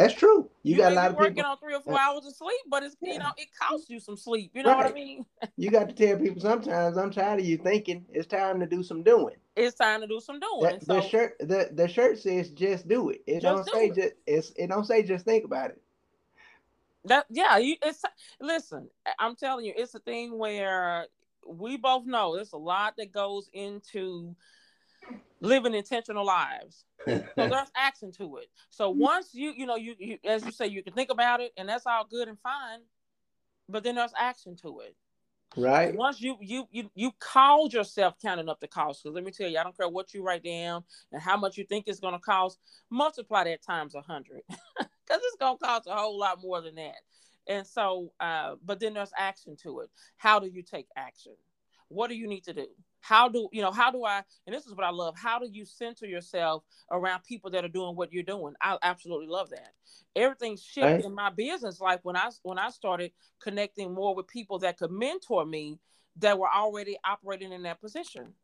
That's 0.00 0.14
true. 0.14 0.48
You, 0.62 0.78
got 0.78 0.92
a 0.92 0.94
lot 0.94 1.10
of 1.10 1.16
working 1.18 1.34
people. 1.34 1.50
Working 1.50 1.50
on 1.50 1.58
three 1.58 1.74
or 1.74 1.82
four 1.82 2.00
hours 2.00 2.24
of 2.24 2.34
sleep, 2.34 2.60
but 2.70 2.82
it's 2.82 2.96
you 3.02 3.18
know 3.18 3.32
it 3.36 3.48
costs 3.60 3.90
you 3.90 4.00
some 4.00 4.16
sleep. 4.16 4.50
You 4.54 4.62
know 4.62 4.74
what 4.74 4.86
I 4.86 4.92
mean? 4.92 5.26
You 5.56 5.70
got 5.70 5.90
to 5.90 5.94
tell 5.94 6.16
people 6.16 6.40
sometimes. 6.40 6.96
I'm 6.96 7.10
tired 7.10 7.40
of 7.40 7.44
you 7.44 7.58
thinking. 7.58 8.06
It's 8.10 8.26
time 8.26 8.60
to 8.60 8.66
do 8.66 8.82
some 8.82 9.02
doing. 9.02 9.36
It's 9.56 9.76
time 9.76 10.00
to 10.00 10.06
do 10.06 10.18
some 10.18 10.40
doing. 10.40 10.62
That, 10.62 10.82
so 10.84 10.94
the 10.94 11.00
shirt, 11.02 11.36
the 11.38 11.68
the 11.72 11.86
shirt 11.86 12.18
says 12.18 12.48
just 12.48 12.88
do 12.88 13.10
it. 13.10 13.22
It 13.26 13.40
don't 13.40 13.66
do 13.66 13.72
say 13.72 13.88
it. 13.88 13.94
just. 13.94 14.14
It's 14.26 14.52
it 14.56 14.68
don't 14.68 14.86
say 14.86 15.02
just 15.02 15.26
think 15.26 15.44
about 15.44 15.70
it. 15.70 15.82
that 17.04 17.26
yeah, 17.28 17.58
you 17.58 17.76
it's 17.82 18.02
listen, 18.40 18.88
I'm 19.18 19.36
telling 19.36 19.66
you, 19.66 19.74
it's 19.76 19.94
a 19.94 20.00
thing 20.00 20.38
where 20.38 21.08
we 21.46 21.76
both 21.76 22.06
know 22.06 22.36
there's 22.36 22.54
a 22.54 22.58
lot 22.58 22.94
that 22.96 23.12
goes 23.12 23.50
into 23.52 24.34
living 25.40 25.74
intentional 25.74 26.24
lives. 26.24 26.84
So 27.06 27.46
there's 27.48 27.70
action 27.76 28.12
to 28.12 28.36
it. 28.38 28.48
So 28.70 28.90
once 28.90 29.30
you, 29.32 29.52
you 29.56 29.66
know, 29.66 29.76
you, 29.76 29.94
you 29.98 30.18
as 30.24 30.44
you 30.44 30.52
say, 30.52 30.66
you 30.66 30.82
can 30.82 30.92
think 30.92 31.10
about 31.10 31.40
it 31.40 31.52
and 31.56 31.68
that's 31.68 31.86
all 31.86 32.06
good 32.08 32.28
and 32.28 32.38
fine, 32.40 32.80
but 33.68 33.82
then 33.82 33.94
there's 33.94 34.12
action 34.18 34.56
to 34.62 34.80
it. 34.80 34.96
right. 35.56 35.94
Once 35.94 36.20
you 36.20 36.36
you 36.40 36.66
you 36.70 36.90
you 36.94 37.10
called 37.18 37.72
yourself 37.72 38.14
counting 38.20 38.48
up 38.48 38.60
the 38.60 38.68
cost, 38.68 39.02
because 39.02 39.14
let 39.14 39.24
me 39.24 39.30
tell 39.30 39.48
you, 39.48 39.58
I 39.58 39.64
don't 39.64 39.76
care 39.76 39.88
what 39.88 40.12
you 40.12 40.22
write 40.22 40.44
down 40.44 40.84
and 41.12 41.22
how 41.22 41.36
much 41.36 41.56
you 41.56 41.64
think 41.64 41.86
it's 41.86 42.00
gonna 42.00 42.18
cost, 42.18 42.58
multiply 42.90 43.44
that 43.44 43.62
times 43.62 43.94
a 43.94 44.02
hundred. 44.02 44.42
Because 45.06 45.22
it's 45.24 45.36
gonna 45.40 45.58
cost 45.58 45.88
a 45.88 45.94
whole 45.96 46.16
lot 46.16 46.40
more 46.40 46.60
than 46.60 46.76
that. 46.76 46.94
And 47.48 47.66
so, 47.66 48.12
uh, 48.20 48.54
but 48.64 48.78
then 48.78 48.94
there's 48.94 49.10
action 49.18 49.56
to 49.64 49.80
it. 49.80 49.90
How 50.16 50.38
do 50.38 50.46
you 50.46 50.62
take 50.62 50.86
action? 50.96 51.32
What 51.88 52.10
do 52.10 52.14
you 52.14 52.28
need 52.28 52.44
to 52.44 52.52
do? 52.52 52.68
How 53.00 53.28
do 53.28 53.48
you 53.52 53.62
know? 53.62 53.72
How 53.72 53.90
do 53.90 54.04
I? 54.04 54.22
And 54.46 54.54
this 54.54 54.66
is 54.66 54.74
what 54.74 54.86
I 54.86 54.90
love. 54.90 55.16
How 55.16 55.38
do 55.38 55.48
you 55.50 55.64
center 55.64 56.06
yourself 56.06 56.64
around 56.90 57.24
people 57.24 57.50
that 57.50 57.64
are 57.64 57.68
doing 57.68 57.96
what 57.96 58.12
you're 58.12 58.22
doing? 58.22 58.54
I 58.60 58.78
absolutely 58.82 59.26
love 59.26 59.50
that. 59.50 59.72
Everything 60.14 60.56
shifted 60.56 60.84
Right. 60.96 61.04
in 61.04 61.14
my 61.14 61.30
business 61.30 61.80
life 61.80 62.00
when 62.02 62.16
I 62.16 62.30
when 62.42 62.58
I 62.58 62.70
started 62.70 63.12
connecting 63.40 63.92
more 63.94 64.14
with 64.14 64.28
people 64.28 64.58
that 64.60 64.78
could 64.78 64.90
mentor 64.90 65.44
me 65.46 65.78
that 66.16 66.38
were 66.38 66.50
already 66.50 66.96
operating 67.04 67.52
in 67.52 67.62
that 67.62 67.80
position. 67.80 68.34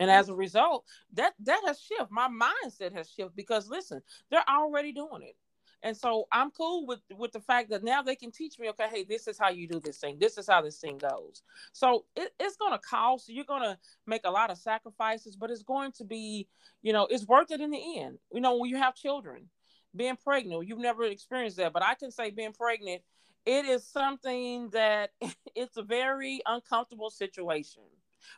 And 0.00 0.10
as 0.10 0.28
a 0.28 0.34
result, 0.34 0.84
that 1.14 1.34
that 1.40 1.60
has 1.66 1.80
shifted. 1.80 2.10
My 2.10 2.28
mindset 2.28 2.92
has 2.94 3.10
shifted 3.10 3.34
because 3.36 3.68
listen, 3.68 4.00
they're 4.30 4.48
already 4.48 4.92
doing 4.92 5.22
it. 5.22 5.36
And 5.82 5.96
so 5.96 6.26
I'm 6.32 6.50
cool 6.50 6.86
with 6.86 7.00
with 7.16 7.32
the 7.32 7.40
fact 7.40 7.70
that 7.70 7.84
now 7.84 8.02
they 8.02 8.16
can 8.16 8.32
teach 8.32 8.58
me, 8.58 8.68
okay, 8.70 8.88
hey, 8.90 9.04
this 9.04 9.28
is 9.28 9.38
how 9.38 9.50
you 9.50 9.68
do 9.68 9.78
this 9.78 9.98
thing. 9.98 10.18
This 10.18 10.36
is 10.36 10.48
how 10.48 10.60
this 10.60 10.78
thing 10.78 10.98
goes. 10.98 11.42
So 11.72 12.04
it, 12.16 12.32
it's 12.40 12.56
gonna 12.56 12.78
cost. 12.78 13.28
You're 13.28 13.44
gonna 13.44 13.78
make 14.06 14.22
a 14.24 14.30
lot 14.30 14.50
of 14.50 14.58
sacrifices, 14.58 15.36
but 15.36 15.50
it's 15.50 15.62
going 15.62 15.92
to 15.92 16.04
be, 16.04 16.48
you 16.82 16.92
know, 16.92 17.06
it's 17.08 17.26
worth 17.26 17.50
it 17.52 17.60
in 17.60 17.70
the 17.70 18.00
end. 18.00 18.18
You 18.32 18.40
know, 18.40 18.56
when 18.56 18.70
you 18.70 18.76
have 18.76 18.96
children, 18.96 19.48
being 19.94 20.16
pregnant, 20.16 20.66
you've 20.66 20.78
never 20.78 21.04
experienced 21.04 21.58
that, 21.58 21.72
but 21.72 21.84
I 21.84 21.94
can 21.94 22.10
say 22.10 22.30
being 22.30 22.52
pregnant, 22.52 23.02
it 23.46 23.64
is 23.64 23.86
something 23.86 24.70
that 24.70 25.10
it's 25.54 25.76
a 25.76 25.82
very 25.82 26.40
uncomfortable 26.46 27.10
situation 27.10 27.84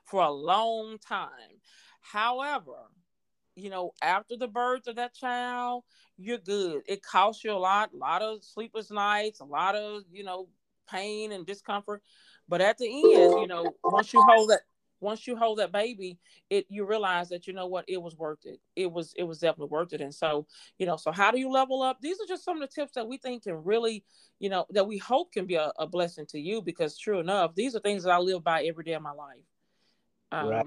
for 0.04 0.22
a 0.22 0.30
long 0.30 0.98
time. 0.98 1.60
However, 2.00 2.76
you 3.60 3.70
know, 3.70 3.92
after 4.02 4.36
the 4.36 4.48
birth 4.48 4.86
of 4.86 4.96
that 4.96 5.14
child, 5.14 5.84
you're 6.16 6.38
good. 6.38 6.82
It 6.86 7.02
costs 7.02 7.44
you 7.44 7.52
a 7.52 7.54
lot, 7.54 7.92
a 7.92 7.96
lot 7.96 8.22
of 8.22 8.44
sleepless 8.44 8.90
nights, 8.90 9.40
a 9.40 9.44
lot 9.44 9.76
of, 9.76 10.02
you 10.12 10.24
know, 10.24 10.48
pain 10.90 11.32
and 11.32 11.46
discomfort. 11.46 12.02
But 12.48 12.60
at 12.60 12.78
the 12.78 12.86
end, 13.14 13.40
you 13.40 13.46
know, 13.46 13.74
once 13.84 14.12
you 14.12 14.22
hold 14.22 14.50
that 14.50 14.60
once 15.00 15.26
you 15.26 15.34
hold 15.34 15.58
that 15.58 15.72
baby, 15.72 16.18
it 16.50 16.66
you 16.68 16.84
realize 16.84 17.28
that 17.30 17.46
you 17.46 17.52
know 17.52 17.66
what, 17.66 17.84
it 17.88 18.00
was 18.00 18.16
worth 18.16 18.44
it. 18.44 18.60
It 18.76 18.90
was 18.90 19.12
it 19.16 19.24
was 19.24 19.38
definitely 19.38 19.70
worth 19.70 19.92
it. 19.92 20.00
And 20.00 20.14
so, 20.14 20.46
you 20.78 20.86
know, 20.86 20.96
so 20.96 21.10
how 21.10 21.30
do 21.30 21.38
you 21.38 21.50
level 21.50 21.82
up? 21.82 21.98
These 22.00 22.20
are 22.20 22.26
just 22.28 22.44
some 22.44 22.60
of 22.60 22.68
the 22.68 22.74
tips 22.74 22.92
that 22.94 23.08
we 23.08 23.16
think 23.16 23.44
can 23.44 23.64
really, 23.64 24.04
you 24.38 24.50
know, 24.50 24.66
that 24.70 24.86
we 24.86 24.98
hope 24.98 25.32
can 25.32 25.46
be 25.46 25.54
a, 25.54 25.72
a 25.78 25.86
blessing 25.86 26.26
to 26.26 26.38
you 26.40 26.60
because 26.60 26.98
true 26.98 27.18
enough, 27.18 27.54
these 27.54 27.74
are 27.74 27.80
things 27.80 28.02
that 28.04 28.12
I 28.12 28.18
live 28.18 28.44
by 28.44 28.64
every 28.64 28.84
day 28.84 28.92
of 28.92 29.02
my 29.02 29.12
life. 29.12 29.44
Um, 30.32 30.48
Right. 30.50 30.66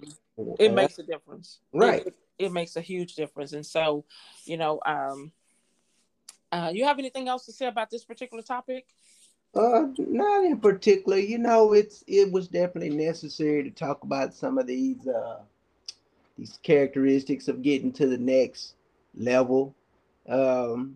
it 0.60 0.72
Uh, 0.72 0.74
makes 0.74 1.00
a 1.00 1.04
difference 1.04 1.60
Right. 1.74 2.06
it, 2.06 2.16
it 2.38 2.52
makes 2.52 2.76
a 2.76 2.82
huge 2.82 3.16
difference 3.16 3.54
and 3.54 3.66
so 3.66 4.04
you 4.46 4.58
know 4.58 4.80
um 4.86 5.32
uh 6.52 6.72
you 6.74 6.86
have 6.86 7.00
anything 7.00 7.28
else 7.28 7.46
to 7.46 7.52
say 7.52 7.68
about 7.68 7.90
this 7.90 8.04
particular 8.04 8.44
topic 8.44 8.88
Uh, 9.56 9.88
not 9.98 10.44
in 10.46 10.60
particular. 10.60 11.18
You 11.18 11.38
know, 11.38 11.74
it's 11.74 12.04
it 12.08 12.32
was 12.32 12.48
definitely 12.48 12.90
necessary 12.90 13.64
to 13.64 13.70
talk 13.70 14.04
about 14.04 14.34
some 14.34 14.58
of 14.58 14.66
these 14.68 15.08
uh 15.08 15.40
these 16.38 16.60
characteristics 16.64 17.48
of 17.48 17.62
getting 17.62 17.92
to 17.94 18.08
the 18.08 18.18
next 18.18 18.74
level. 19.16 19.76
Um, 20.28 20.96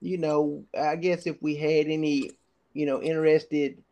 you 0.00 0.18
know, 0.18 0.64
I 0.78 0.96
guess 0.96 1.26
if 1.26 1.42
we 1.42 1.56
had 1.56 1.86
any, 1.86 2.30
you 2.72 2.86
know, 2.86 3.02
interested 3.02 3.82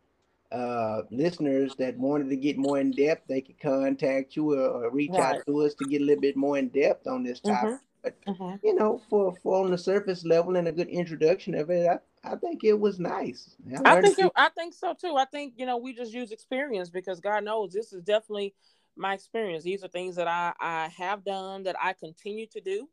uh 0.51 1.03
listeners 1.11 1.75
that 1.75 1.97
wanted 1.97 2.29
to 2.29 2.35
get 2.35 2.57
more 2.57 2.79
in 2.79 2.91
depth, 2.91 3.27
they 3.27 3.41
could 3.41 3.59
contact 3.59 4.35
you 4.35 4.53
or, 4.53 4.85
or 4.85 4.89
reach 4.91 5.11
Right. 5.11 5.37
out 5.37 5.45
to 5.45 5.61
us 5.61 5.75
to 5.75 5.85
get 5.85 6.01
a 6.01 6.05
little 6.05 6.21
bit 6.21 6.35
more 6.37 6.57
in 6.57 6.69
depth 6.69 7.07
on 7.07 7.23
this 7.23 7.39
topic. 7.39 7.79
Mhm. 8.27 8.59
You 8.63 8.75
know, 8.75 9.01
for 9.09 9.35
for 9.43 9.63
on 9.63 9.71
the 9.71 9.77
surface 9.77 10.25
level 10.25 10.55
and 10.55 10.67
a 10.67 10.71
good 10.71 10.89
introduction 10.89 11.55
of 11.55 11.69
it, 11.69 11.87
I, 11.87 11.99
I 12.33 12.35
think 12.35 12.63
it 12.63 12.79
was 12.79 12.99
nice. 12.99 13.55
I 13.85 13.95
a 13.95 14.01
think 14.01 14.19
it, 14.19 14.31
I 14.35 14.49
think 14.49 14.73
so 14.73 14.93
too. 14.93 15.15
I 15.15 15.25
think 15.25 15.53
you 15.57 15.65
know 15.65 15.77
we 15.77 15.93
just 15.93 16.13
use 16.13 16.31
experience 16.31 16.89
because 16.89 17.19
God 17.19 17.43
knows 17.43 17.71
this 17.73 17.93
is 17.93 18.01
definitely 18.03 18.53
my 18.97 19.13
experience. 19.13 19.63
These 19.63 19.83
are 19.83 19.87
things 19.87 20.15
that 20.17 20.27
I 20.27 20.53
I 20.59 20.87
have 20.97 21.23
done 21.23 21.63
that 21.63 21.75
I 21.81 21.93
continue 21.93 22.47
to 22.47 22.61
do, 22.61 22.89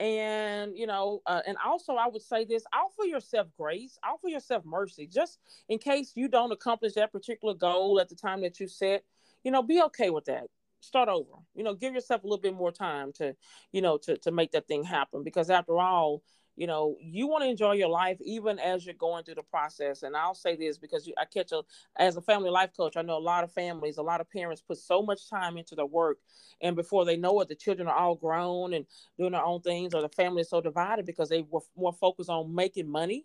and 0.00 0.76
you 0.76 0.86
know, 0.86 1.22
uh, 1.26 1.42
and 1.46 1.56
also 1.64 1.94
I 1.94 2.08
would 2.08 2.22
say 2.22 2.44
this: 2.44 2.64
offer 2.72 3.04
yourself 3.04 3.48
grace, 3.56 3.98
offer 4.04 4.28
yourself 4.28 4.64
mercy, 4.64 5.06
just 5.06 5.38
in 5.68 5.78
case 5.78 6.12
you 6.16 6.28
don't 6.28 6.52
accomplish 6.52 6.94
that 6.94 7.12
particular 7.12 7.54
goal 7.54 8.00
at 8.00 8.08
the 8.08 8.16
time 8.16 8.42
that 8.42 8.60
you 8.60 8.66
set. 8.68 9.04
You 9.44 9.50
know, 9.50 9.62
be 9.62 9.82
okay 9.82 10.10
with 10.10 10.26
that. 10.26 10.46
start 10.80 11.08
over. 11.08 11.32
You 11.54 11.64
know, 11.64 11.74
give 11.74 11.94
yourself 11.94 12.24
a 12.24 12.26
little 12.26 12.40
bit 12.42 12.54
more 12.54 12.72
time 12.72 13.12
to, 13.14 13.34
you 13.72 13.82
know, 13.82 13.98
to 13.98 14.16
to 14.18 14.30
make 14.30 14.52
that 14.52 14.66
thing 14.68 14.84
happen. 14.84 15.22
Because 15.24 15.50
after 15.50 15.78
all, 15.78 16.22
you 16.56 16.66
know, 16.66 16.96
you 17.00 17.26
want 17.26 17.44
to 17.44 17.48
enjoy 17.48 17.72
your 17.72 17.88
life 17.88 18.18
even 18.20 18.58
as 18.58 18.84
you're 18.84 18.94
going 18.94 19.24
through 19.24 19.36
the 19.36 19.42
process. 19.42 20.02
And 20.02 20.16
I'll 20.16 20.34
say 20.34 20.56
this 20.56 20.78
because 20.78 21.06
you, 21.06 21.14
I 21.18 21.24
catch 21.24 21.52
a 21.52 21.62
as 21.96 22.16
a 22.16 22.20
family 22.20 22.50
life 22.50 22.70
coach, 22.76 22.96
I 22.96 23.02
know 23.02 23.16
a 23.16 23.20
lot 23.20 23.44
of 23.44 23.52
families, 23.52 23.98
a 23.98 24.02
lot 24.02 24.20
of 24.20 24.30
parents 24.30 24.62
put 24.62 24.78
so 24.78 25.02
much 25.02 25.28
time 25.28 25.56
into 25.56 25.74
their 25.74 25.86
work, 25.86 26.18
and 26.60 26.76
before 26.76 27.04
they 27.04 27.16
know 27.16 27.40
it, 27.40 27.48
the 27.48 27.54
children 27.54 27.88
are 27.88 27.96
all 27.96 28.14
grown 28.14 28.74
and 28.74 28.86
doing 29.18 29.32
their 29.32 29.44
own 29.44 29.60
things, 29.62 29.94
or 29.94 30.02
the 30.02 30.08
family 30.08 30.42
is 30.42 30.50
so 30.50 30.60
divided 30.60 31.06
because 31.06 31.28
they 31.28 31.42
were 31.42 31.60
more 31.76 31.92
focused 31.92 32.30
on 32.30 32.54
making 32.54 32.88
money 32.88 33.24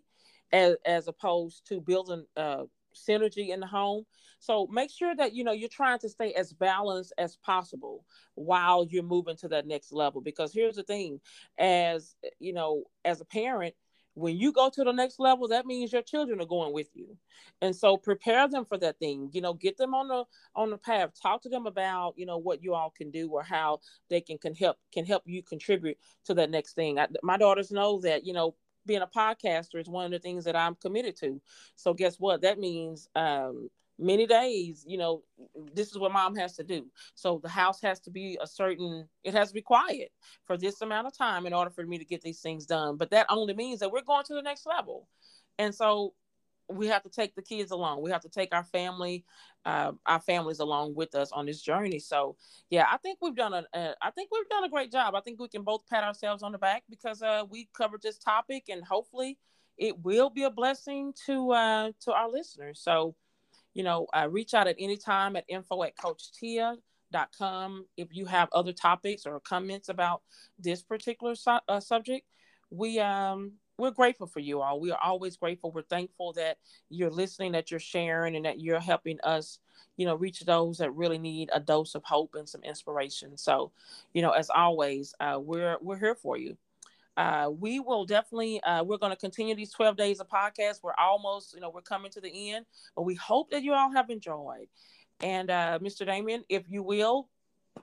as 0.52 0.76
as 0.84 1.08
opposed 1.08 1.66
to 1.68 1.80
building 1.80 2.24
uh, 2.36 2.64
synergy 3.06 3.48
in 3.50 3.60
the 3.60 3.66
home. 3.66 4.04
So 4.40 4.66
make 4.70 4.90
sure 4.90 5.14
that 5.16 5.34
you 5.34 5.44
know 5.44 5.52
you're 5.52 5.68
trying 5.68 5.98
to 6.00 6.08
stay 6.08 6.32
as 6.34 6.52
balanced 6.52 7.12
as 7.18 7.36
possible 7.36 8.04
while 8.34 8.86
you're 8.88 9.02
moving 9.02 9.36
to 9.38 9.48
that 9.48 9.66
next 9.66 9.92
level. 9.92 10.20
Because 10.20 10.52
here's 10.52 10.76
the 10.76 10.82
thing, 10.82 11.20
as 11.58 12.14
you 12.38 12.52
know, 12.52 12.84
as 13.04 13.20
a 13.20 13.24
parent, 13.24 13.74
when 14.14 14.36
you 14.36 14.52
go 14.52 14.68
to 14.68 14.84
the 14.84 14.92
next 14.92 15.20
level, 15.20 15.48
that 15.48 15.66
means 15.66 15.92
your 15.92 16.02
children 16.02 16.40
are 16.40 16.46
going 16.46 16.72
with 16.72 16.88
you, 16.94 17.16
and 17.62 17.74
so 17.74 17.96
prepare 17.96 18.48
them 18.48 18.64
for 18.64 18.76
that 18.78 18.98
thing. 18.98 19.30
You 19.32 19.40
know, 19.40 19.54
get 19.54 19.76
them 19.76 19.94
on 19.94 20.08
the 20.08 20.24
on 20.54 20.70
the 20.70 20.78
path. 20.78 21.10
Talk 21.20 21.42
to 21.42 21.48
them 21.48 21.66
about 21.66 22.14
you 22.16 22.26
know 22.26 22.38
what 22.38 22.62
you 22.62 22.74
all 22.74 22.90
can 22.90 23.10
do 23.10 23.30
or 23.30 23.42
how 23.42 23.80
they 24.10 24.20
can 24.20 24.38
can 24.38 24.54
help 24.54 24.76
can 24.92 25.04
help 25.04 25.22
you 25.26 25.42
contribute 25.42 25.98
to 26.24 26.34
that 26.34 26.50
next 26.50 26.74
thing. 26.74 26.98
I, 26.98 27.06
my 27.22 27.36
daughters 27.36 27.70
know 27.70 28.00
that 28.00 28.26
you 28.26 28.32
know 28.32 28.54
being 28.88 29.02
a 29.02 29.06
podcaster 29.06 29.80
is 29.80 29.88
one 29.88 30.06
of 30.06 30.10
the 30.10 30.18
things 30.18 30.44
that 30.44 30.56
I'm 30.56 30.74
committed 30.74 31.16
to. 31.18 31.40
So 31.76 31.94
guess 31.94 32.16
what? 32.18 32.42
That 32.42 32.58
means 32.58 33.08
um, 33.14 33.70
many 33.98 34.26
days, 34.26 34.84
you 34.86 34.98
know, 34.98 35.22
this 35.74 35.88
is 35.88 35.98
what 35.98 36.12
mom 36.12 36.34
has 36.36 36.56
to 36.56 36.64
do. 36.64 36.86
So 37.14 37.40
the 37.42 37.48
house 37.48 37.80
has 37.82 38.00
to 38.00 38.10
be 38.10 38.38
a 38.40 38.46
certain, 38.46 39.08
it 39.22 39.34
has 39.34 39.48
to 39.48 39.54
be 39.54 39.62
quiet 39.62 40.10
for 40.44 40.56
this 40.56 40.80
amount 40.80 41.06
of 41.06 41.16
time 41.16 41.46
in 41.46 41.52
order 41.52 41.70
for 41.70 41.86
me 41.86 41.98
to 41.98 42.04
get 42.04 42.22
these 42.22 42.40
things 42.40 42.66
done. 42.66 42.96
But 42.96 43.10
that 43.10 43.26
only 43.28 43.54
means 43.54 43.80
that 43.80 43.92
we're 43.92 44.02
going 44.02 44.24
to 44.24 44.34
the 44.34 44.42
next 44.42 44.66
level. 44.66 45.06
And 45.58 45.74
so 45.74 46.14
we 46.68 46.86
have 46.88 47.02
to 47.02 47.08
take 47.08 47.34
the 47.34 47.42
kids 47.42 47.70
along. 47.70 48.02
We 48.02 48.10
have 48.10 48.22
to 48.22 48.28
take 48.28 48.54
our 48.54 48.64
family, 48.64 49.24
uh, 49.64 49.92
our 50.06 50.20
families 50.20 50.58
along 50.60 50.94
with 50.94 51.14
us 51.14 51.32
on 51.32 51.46
this 51.46 51.62
journey. 51.62 51.98
So, 51.98 52.36
yeah, 52.70 52.86
I 52.90 52.98
think 52.98 53.18
we've 53.22 53.34
done 53.34 53.54
a, 53.54 53.94
I 54.02 54.10
think 54.10 54.30
we've 54.30 54.48
done 54.48 54.64
a 54.64 54.68
great 54.68 54.92
job. 54.92 55.14
I 55.14 55.20
think 55.20 55.40
we 55.40 55.48
can 55.48 55.62
both 55.62 55.86
pat 55.88 56.04
ourselves 56.04 56.42
on 56.42 56.52
the 56.52 56.58
back 56.58 56.84
because 56.90 57.22
uh, 57.22 57.44
we 57.50 57.68
covered 57.76 58.02
this 58.02 58.18
topic, 58.18 58.64
and 58.68 58.84
hopefully, 58.84 59.38
it 59.76 59.98
will 60.02 60.30
be 60.30 60.42
a 60.42 60.50
blessing 60.50 61.12
to 61.26 61.52
uh, 61.52 61.92
to 62.00 62.12
our 62.12 62.30
listeners. 62.30 62.80
So, 62.82 63.14
you 63.74 63.82
know, 63.82 64.06
uh, 64.14 64.28
reach 64.30 64.54
out 64.54 64.66
at 64.66 64.76
any 64.78 64.96
time 64.96 65.36
at 65.36 65.44
info 65.48 65.82
at 65.84 65.96
coachtia.com 65.96 67.86
if 67.96 68.08
you 68.10 68.26
have 68.26 68.48
other 68.52 68.72
topics 68.72 69.24
or 69.24 69.40
comments 69.40 69.88
about 69.88 70.22
this 70.58 70.82
particular 70.82 71.34
su- 71.34 71.60
uh, 71.68 71.80
subject. 71.80 72.26
We 72.70 73.00
um 73.00 73.52
we're 73.78 73.92
grateful 73.92 74.26
for 74.26 74.40
you 74.40 74.60
all. 74.60 74.80
We 74.80 74.90
are 74.90 74.98
always 75.02 75.36
grateful. 75.36 75.70
We're 75.70 75.82
thankful 75.82 76.32
that 76.34 76.58
you're 76.90 77.10
listening, 77.10 77.52
that 77.52 77.70
you're 77.70 77.80
sharing, 77.80 78.34
and 78.34 78.44
that 78.44 78.60
you're 78.60 78.80
helping 78.80 79.18
us, 79.22 79.60
you 79.96 80.04
know, 80.04 80.16
reach 80.16 80.40
those 80.40 80.78
that 80.78 80.90
really 80.90 81.18
need 81.18 81.48
a 81.52 81.60
dose 81.60 81.94
of 81.94 82.02
hope 82.04 82.34
and 82.34 82.48
some 82.48 82.62
inspiration. 82.64 83.38
So, 83.38 83.70
you 84.12 84.20
know, 84.20 84.30
as 84.30 84.50
always, 84.50 85.14
uh, 85.20 85.38
we're 85.40 85.78
we're 85.80 85.98
here 85.98 86.16
for 86.16 86.36
you. 86.36 86.56
Uh, 87.16 87.50
we 87.50 87.80
will 87.80 88.04
definitely 88.04 88.60
uh, 88.62 88.82
we're 88.82 88.98
going 88.98 89.10
to 89.10 89.16
continue 89.16 89.54
these 89.54 89.72
12 89.72 89.96
days 89.96 90.20
of 90.20 90.28
podcast 90.28 90.84
we're 90.84 90.92
almost 90.96 91.52
you 91.52 91.58
know 91.60 91.68
we're 91.68 91.80
coming 91.80 92.12
to 92.12 92.20
the 92.20 92.52
end 92.52 92.64
but 92.94 93.02
we 93.02 93.16
hope 93.16 93.50
that 93.50 93.64
you 93.64 93.72
all 93.72 93.90
have 93.90 94.08
enjoyed 94.08 94.68
and 95.20 95.50
uh, 95.50 95.80
mr 95.82 96.06
damian 96.06 96.44
if 96.48 96.62
you 96.68 96.80
will 96.80 97.28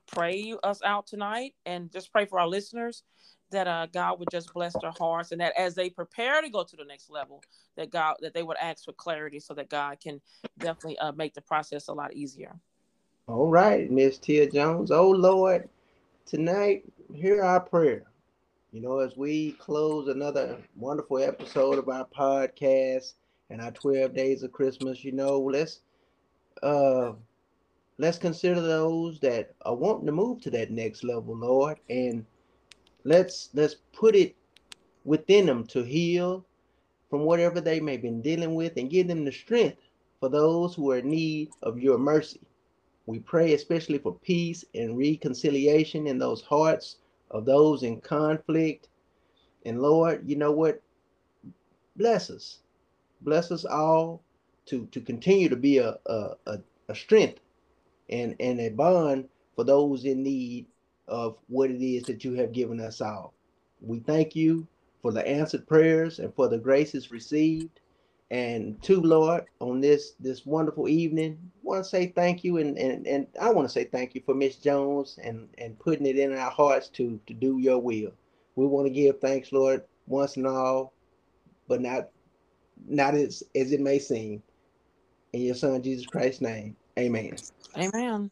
pray 0.08 0.56
us 0.64 0.82
out 0.86 1.06
tonight 1.06 1.54
and 1.66 1.92
just 1.92 2.14
pray 2.14 2.26
for 2.26 2.40
our 2.40 2.48
listeners 2.48 3.04
that 3.52 3.68
uh, 3.68 3.88
God 3.92 4.20
would 4.20 4.30
just 4.32 4.54
bless 4.54 4.74
their 4.82 4.94
hearts 4.98 5.32
and 5.32 5.42
that 5.42 5.54
as 5.58 5.76
they 5.76 5.90
prepare 5.90 6.42
to 6.42 6.50
go 6.50 6.64
to 6.64 6.76
the 6.76 6.86
next 6.86 7.10
level, 7.10 7.44
that 7.76 7.92
God 7.92 8.16
that 8.22 8.34
they 8.34 8.44
would 8.44 8.58
ask 8.58 8.86
for 8.86 8.94
clarity 8.94 9.40
so 9.40 9.54
that 9.54 9.70
God 9.70 10.00
can 10.00 10.20
definitely 10.60 10.98
uh, 11.00 11.12
make 11.12 11.34
the 11.34 11.42
process 11.42 11.88
a 11.88 11.94
lot 11.94 12.14
easier. 12.14 12.56
All 13.28 13.50
right, 13.50 13.90
Miss 13.90 14.18
Tia 14.18 14.50
Jones. 14.50 14.92
Oh 14.92 15.10
Lord, 15.10 15.70
tonight 16.26 16.84
hear 17.14 17.44
our 17.44 17.60
prayer. 17.60 18.04
You 18.72 18.82
know, 18.82 19.00
as 19.00 19.16
we 19.16 19.54
close 19.54 20.10
another 20.10 20.58
wonderful 20.76 21.20
episode 21.20 21.78
of 21.78 21.88
our 21.88 22.06
podcast 22.06 23.14
and 23.50 23.62
our 23.62 23.72
12 23.72 24.14
days 24.14 24.44
of 24.44 24.52
Christmas, 24.52 25.04
you 25.04 25.12
know, 25.12 25.40
let's 25.40 25.80
uh 26.62 27.14
let's 27.98 28.18
consider 28.18 28.60
those 28.60 29.20
that 29.22 29.54
are 29.62 29.76
wanting 29.76 30.08
to 30.08 30.12
move 30.12 30.42
to 30.42 30.50
that 30.52 30.72
next 30.72 31.04
level, 31.04 31.38
Lord, 31.38 31.80
and 31.90 32.26
let's 33.06 33.50
let's 33.54 33.76
put 33.94 34.15
it 34.15 34.36
within 35.06 35.46
them 35.46 35.63
to 35.68 35.84
heal 35.84 36.46
from 37.10 37.22
whatever 37.22 37.62
they 37.62 37.80
may 37.80 37.94
have 37.94 38.02
been 38.02 38.22
dealing 38.22 38.56
with 38.56 38.76
and 38.76 38.89
give 38.89 39.08
them 39.08 39.24
the 39.24 39.32
strength 39.32 39.78
for 40.20 40.28
those 40.28 40.74
who 40.76 40.91
are 40.91 40.98
in 40.98 41.10
need 41.10 41.50
of 41.62 41.80
your 41.80 42.00
mercy. 42.00 42.41
We 43.06 43.20
pray 43.20 43.54
especially 43.54 44.00
for 44.00 44.15
peace 44.15 44.65
and 44.74 44.98
reconciliation 44.98 46.08
in 46.08 46.18
those 46.18 46.41
hearts 46.41 46.98
of 47.30 47.46
those 47.46 47.84
in 47.84 48.02
conflict. 48.02 48.89
And 49.65 49.82
Lord, 49.82 50.28
you 50.28 50.36
know 50.36 50.52
what? 50.52 50.82
Bless 51.96 52.32
us. 52.32 52.60
Bless 53.22 53.52
us 53.52 53.65
all 53.65 54.24
to, 54.65 54.88
to 54.88 55.00
continue 55.00 55.48
to 55.50 55.56
be 55.56 55.78
a, 55.78 55.98
a, 56.08 56.58
a, 56.89 56.96
strength 56.96 57.39
and, 58.10 58.36
and 58.39 58.60
a 58.60 58.70
bond 58.70 59.30
for 59.56 59.63
those 59.63 60.06
in 60.06 60.24
need 60.24 60.65
of 61.08 61.38
what 61.48 61.70
it 61.70 61.84
is 61.84 62.04
that 62.04 62.24
you 62.24 62.34
have 62.34 62.52
given 62.52 62.80
us 62.80 63.02
all. 63.02 63.34
We 63.82 64.00
thank 64.00 64.36
you 64.36 64.68
for 65.02 65.12
the 65.12 65.26
answered 65.28 65.68
prayers 65.68 66.20
and 66.20 66.34
for 66.34 66.48
the 66.48 66.58
graces 66.58 67.12
received. 67.12 67.80
And 68.32 68.82
to 68.84 69.00
Lord, 69.00 69.46
on 69.60 69.82
this 69.82 70.13
this 70.20 70.46
wonderful 70.46 70.89
evening, 70.89 71.38
want 71.62 71.84
to 71.84 71.89
say 71.89 72.08
thank 72.08 72.44
you 72.44 72.58
and, 72.58 72.78
and, 72.78 73.06
and 73.06 73.28
I 73.39 73.52
want 73.52 73.68
to 73.68 73.72
say 73.72 73.84
thank 73.84 74.15
you 74.15 74.22
for 74.26 74.34
Miss 74.34 74.56
Jones 74.56 75.20
and, 75.22 75.48
and 75.60 75.78
putting 75.78 76.08
it 76.08 76.18
in 76.18 76.36
our 76.36 76.50
hearts 76.50 76.88
to, 76.89 77.20
to 77.28 77.34
do 77.34 77.60
your 77.60 77.78
will. 77.78 78.12
We 78.56 78.65
want 78.65 78.88
to 78.88 78.94
give 78.94 79.20
thanks, 79.20 79.52
Lord, 79.52 79.84
once 80.08 80.38
and 80.38 80.48
all, 80.48 80.94
but 81.68 81.82
not 81.82 82.10
not 82.88 83.13
as, 83.13 83.44
as 83.56 83.72
it 83.72 83.80
may 83.80 84.00
seem. 84.00 84.41
In 85.34 85.41
your 85.41 85.56
son 85.56 85.84
Jesus 85.84 86.06
Christ's 86.06 86.41
name. 86.41 86.76
Amen. 86.98 87.36
Amen. 87.78 88.32